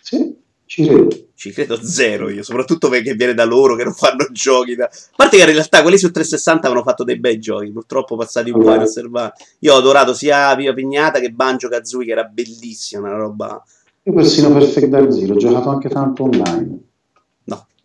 Sì, 0.00 0.36
ci 0.64 0.86
credo. 0.86 1.08
Ci 1.34 1.50
credo 1.52 1.78
zero 1.82 2.30
io, 2.30 2.42
soprattutto 2.42 2.88
perché 2.88 3.14
viene 3.14 3.34
da 3.34 3.44
loro 3.44 3.76
che 3.76 3.84
non 3.84 3.92
fanno 3.92 4.26
giochi. 4.32 4.74
Da... 4.74 4.86
A 4.86 4.90
parte 5.14 5.36
che 5.36 5.42
in 5.42 5.50
realtà 5.50 5.82
quelli 5.82 5.98
su 5.98 6.10
360 6.10 6.66
avevano 6.66 6.82
fatto 6.82 7.04
dei 7.04 7.18
bei 7.18 7.38
giochi, 7.38 7.70
purtroppo 7.70 8.16
passati 8.16 8.50
un 8.50 8.56
po' 8.56 8.62
Allora. 8.62 8.76
inosservati. 8.76 9.44
Io 9.60 9.74
ho 9.74 9.78
adorato 9.78 10.14
sia 10.14 10.54
Viva 10.54 10.72
Pignata 10.72 11.20
che 11.20 11.30
Banjo 11.30 11.68
Kazooie, 11.68 12.06
che 12.06 12.12
era 12.12 12.24
bellissima, 12.24 13.08
una 13.08 13.18
roba... 13.18 13.62
Io 14.04 14.12
persino 14.12 14.50
Perfect 14.50 14.86
Dark 14.86 15.12
Zero, 15.12 15.34
ho 15.34 15.36
giocato 15.36 15.68
anche 15.68 15.88
tanto 15.88 16.22
online. 16.22 16.78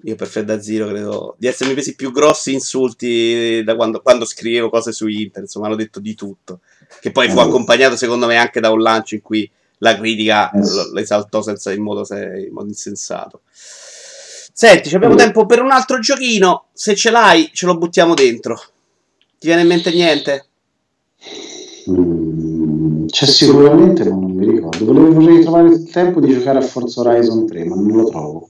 Io 0.03 0.15
per 0.15 0.27
Fredda 0.27 0.59
Zero 0.61 0.87
credo 0.87 1.35
di 1.37 1.45
essermi 1.47 1.73
presi 1.73 1.91
i 1.91 1.95
più 1.95 2.11
grossi 2.11 2.53
insulti 2.53 3.61
da 3.63 3.75
quando, 3.75 4.01
quando 4.01 4.25
scrivevo 4.25 4.69
cose 4.69 4.91
su 4.91 5.07
internet, 5.07 5.43
insomma 5.43 5.67
hanno 5.67 5.75
detto 5.75 5.99
di 5.99 6.15
tutto. 6.15 6.61
Che 6.99 7.11
poi 7.11 7.29
fu 7.29 7.37
Eh. 7.37 7.41
accompagnato 7.43 7.95
secondo 7.95 8.25
me 8.25 8.35
anche 8.37 8.59
da 8.59 8.71
un 8.71 8.81
lancio 8.81 9.15
in 9.15 9.21
cui 9.21 9.49
la 9.77 9.95
critica 9.97 10.49
Eh 10.51 10.59
l'esaltò 10.93 11.41
senza, 11.41 11.71
in, 11.71 11.81
modo, 11.83 12.05
in 12.15 12.49
modo 12.51 12.67
insensato. 12.67 13.41
Senti, 14.53 14.93
abbiamo 14.93 15.13
Mm. 15.15 15.17
tempo 15.17 15.45
per 15.45 15.61
un 15.61 15.71
altro 15.71 15.99
giochino. 15.99 16.65
Se 16.73 16.95
ce 16.95 17.09
l'hai, 17.09 17.49
ce 17.53 17.65
lo 17.65 17.77
buttiamo 17.77 18.13
dentro. 18.13 18.55
Ti 19.39 19.47
viene 19.47 19.61
in 19.61 19.67
mente 19.67 19.91
niente? 19.91 20.45
Mm, 21.89 23.07
c'è 23.07 23.25
sicuramente, 23.25 24.03
ma 24.03 24.15
non 24.15 24.31
mi 24.31 24.45
ricordo. 24.45 24.85
Volevo, 24.85 25.13
vorrei 25.13 25.41
trovare 25.41 25.69
il 25.69 25.89
tempo 25.89 26.19
di 26.19 26.31
giocare 26.33 26.59
a 26.59 26.61
Forza 26.61 27.01
Horizon 27.01 27.47
3, 27.47 27.65
ma 27.65 27.75
non 27.75 27.87
lo 27.87 28.09
trovo. 28.09 28.49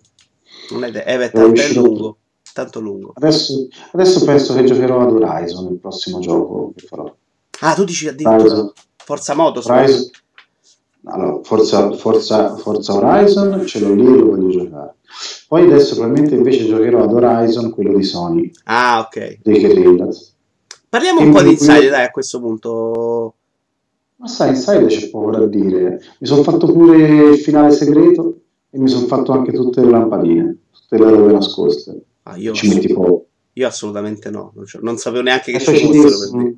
Non 0.71 0.83
è, 0.83 0.91
beh, 0.91 1.03
È 1.03 1.31
tanto 1.31 1.61
è 1.61 1.73
lungo. 1.73 2.17
Tanto 2.53 2.79
lungo. 2.79 3.11
Adesso, 3.15 3.67
adesso 3.93 4.23
penso 4.25 4.53
che 4.53 4.63
giocherò 4.63 5.01
ad 5.01 5.11
Horizon, 5.13 5.71
il 5.71 5.77
prossimo 5.79 6.19
gioco 6.19 6.73
che 6.75 6.85
farò. 6.85 7.13
Ah, 7.61 7.73
tu 7.73 7.83
dici 7.83 8.07
addirittura 8.07 8.35
Horizon. 8.41 8.71
Forza 8.97 9.33
Moto? 9.35 9.61
Horizon. 9.65 10.09
Allora, 11.05 11.39
Forza, 11.43 11.91
Forza, 11.93 12.55
Forza 12.57 12.93
Horizon 12.93 13.65
ce 13.65 13.79
l'ho 13.79 13.93
lì 13.93 14.05
e 14.05 14.09
lo 14.17 14.25
voglio 14.27 14.49
giocare. 14.49 14.95
Poi 15.47 15.63
adesso 15.63 15.95
probabilmente 15.95 16.35
invece 16.35 16.65
giocherò 16.65 17.03
ad 17.03 17.13
Horizon 17.13 17.71
quello 17.71 17.97
di 17.97 18.03
Sony, 18.03 18.51
Ah, 18.65 18.99
ok. 18.99 19.39
Parliamo 20.89 21.21
un 21.21 21.29
E 21.29 21.31
po' 21.31 21.41
di 21.41 21.51
Inside, 21.51 21.89
dai, 21.89 22.05
a 22.05 22.11
questo 22.11 22.39
punto. 22.39 23.33
Ma 24.17 24.27
sai, 24.27 24.49
Inside 24.49 24.85
c'è 24.87 25.09
poco 25.09 25.31
da 25.31 25.45
dire. 25.47 26.01
Mi 26.19 26.27
sono 26.27 26.43
fatto 26.43 26.67
pure 26.71 26.97
il 27.31 27.37
finale 27.39 27.71
segreto 27.71 28.40
e 28.71 28.79
mi 28.79 28.87
sono 28.89 29.05
fatto 29.07 29.31
anche 29.33 29.51
tutte 29.51 29.81
le 29.81 29.89
lampadine, 29.89 30.57
tutte 30.71 30.97
le 31.03 31.09
robe 31.09 31.31
nascoste. 31.33 32.01
Ah, 32.23 32.37
io, 32.37 32.53
Ci 32.53 32.67
metti 32.69 32.93
poco. 32.93 33.25
io 33.53 33.67
assolutamente 33.67 34.29
no, 34.29 34.51
non, 34.55 34.65
c'ho- 34.65 34.79
non 34.81 34.97
sapevo 34.97 35.23
neanche 35.23 35.51
che 35.51 35.59
ci 35.59 35.77
fossero. 35.85 36.29
Per 36.31 36.41
me. 36.41 36.55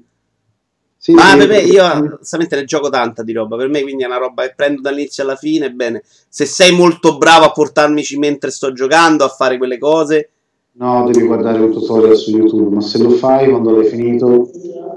Sì, 0.98 1.12
Ma 1.14 1.36
per 1.36 1.48
me, 1.50 1.60
io 1.60 1.84
sì. 1.84 1.98
onestamente 1.98 2.56
ne 2.56 2.64
gioco 2.64 2.90
tanta 2.90 3.24
di 3.24 3.34
roba. 3.34 3.58
Per 3.58 3.68
me, 3.68 3.82
quindi 3.82 4.04
è 4.04 4.06
una 4.06 4.18
roba 4.18 4.44
che 4.44 4.54
prendo 4.56 4.80
dall'inizio 4.82 5.24
alla 5.24 5.36
fine. 5.36 5.72
Bene, 5.74 6.02
se 6.30 6.46
sei 6.46 6.74
molto 6.74 7.18
bravo 7.18 7.44
a 7.46 7.52
portarmici 7.52 8.18
mentre 8.18 8.52
sto 8.52 8.72
giocando, 8.72 9.26
a 9.26 9.30
fare 9.30 9.58
quelle 9.58 9.78
cose, 9.78 10.30
No, 10.76 11.06
devi 11.06 11.26
guardare 11.28 11.60
un 11.60 11.72
tutorial 11.72 12.16
su 12.18 12.32
YouTube, 12.32 12.74
ma 12.76 12.82
se 12.82 12.98
lo 12.98 13.12
fai 13.12 13.48
quando 13.50 13.76
l'hai 13.76 13.88
finito, 13.88 14.50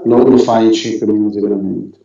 lo, 0.05 0.17
lo 0.27 0.37
fai 0.37 0.65
in 0.67 0.73
5 0.73 1.05
minuti 1.05 1.39
veramente. 1.39 1.99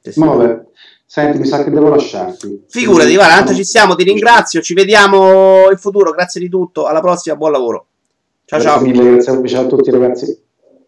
sì, 0.00 0.12
sì. 0.12 0.20
Ma 0.20 0.26
vabbè, 0.34 0.64
senti, 1.06 1.38
mi 1.38 1.46
sa 1.46 1.64
che 1.64 1.70
devo 1.70 1.88
lasciarti. 1.88 2.64
figurati, 2.68 3.14
guarda, 3.14 3.36
tanto 3.36 3.54
ci 3.54 3.64
siamo. 3.64 3.94
Ti 3.94 4.04
ringrazio. 4.04 4.60
Ci 4.60 4.74
vediamo 4.74 5.70
in 5.70 5.78
futuro. 5.78 6.10
Grazie 6.10 6.40
di 6.40 6.48
tutto. 6.48 6.86
Alla 6.86 7.00
prossima, 7.00 7.36
buon 7.36 7.52
lavoro. 7.52 7.86
Ciao, 8.44 8.58
Grazie 8.60 8.78
ciao. 8.78 8.86
mille, 8.86 9.10
grazie, 9.12 9.48
ciao 9.48 9.64
a 9.64 9.66
tutti 9.66 9.90
ragazzi. 9.90 10.44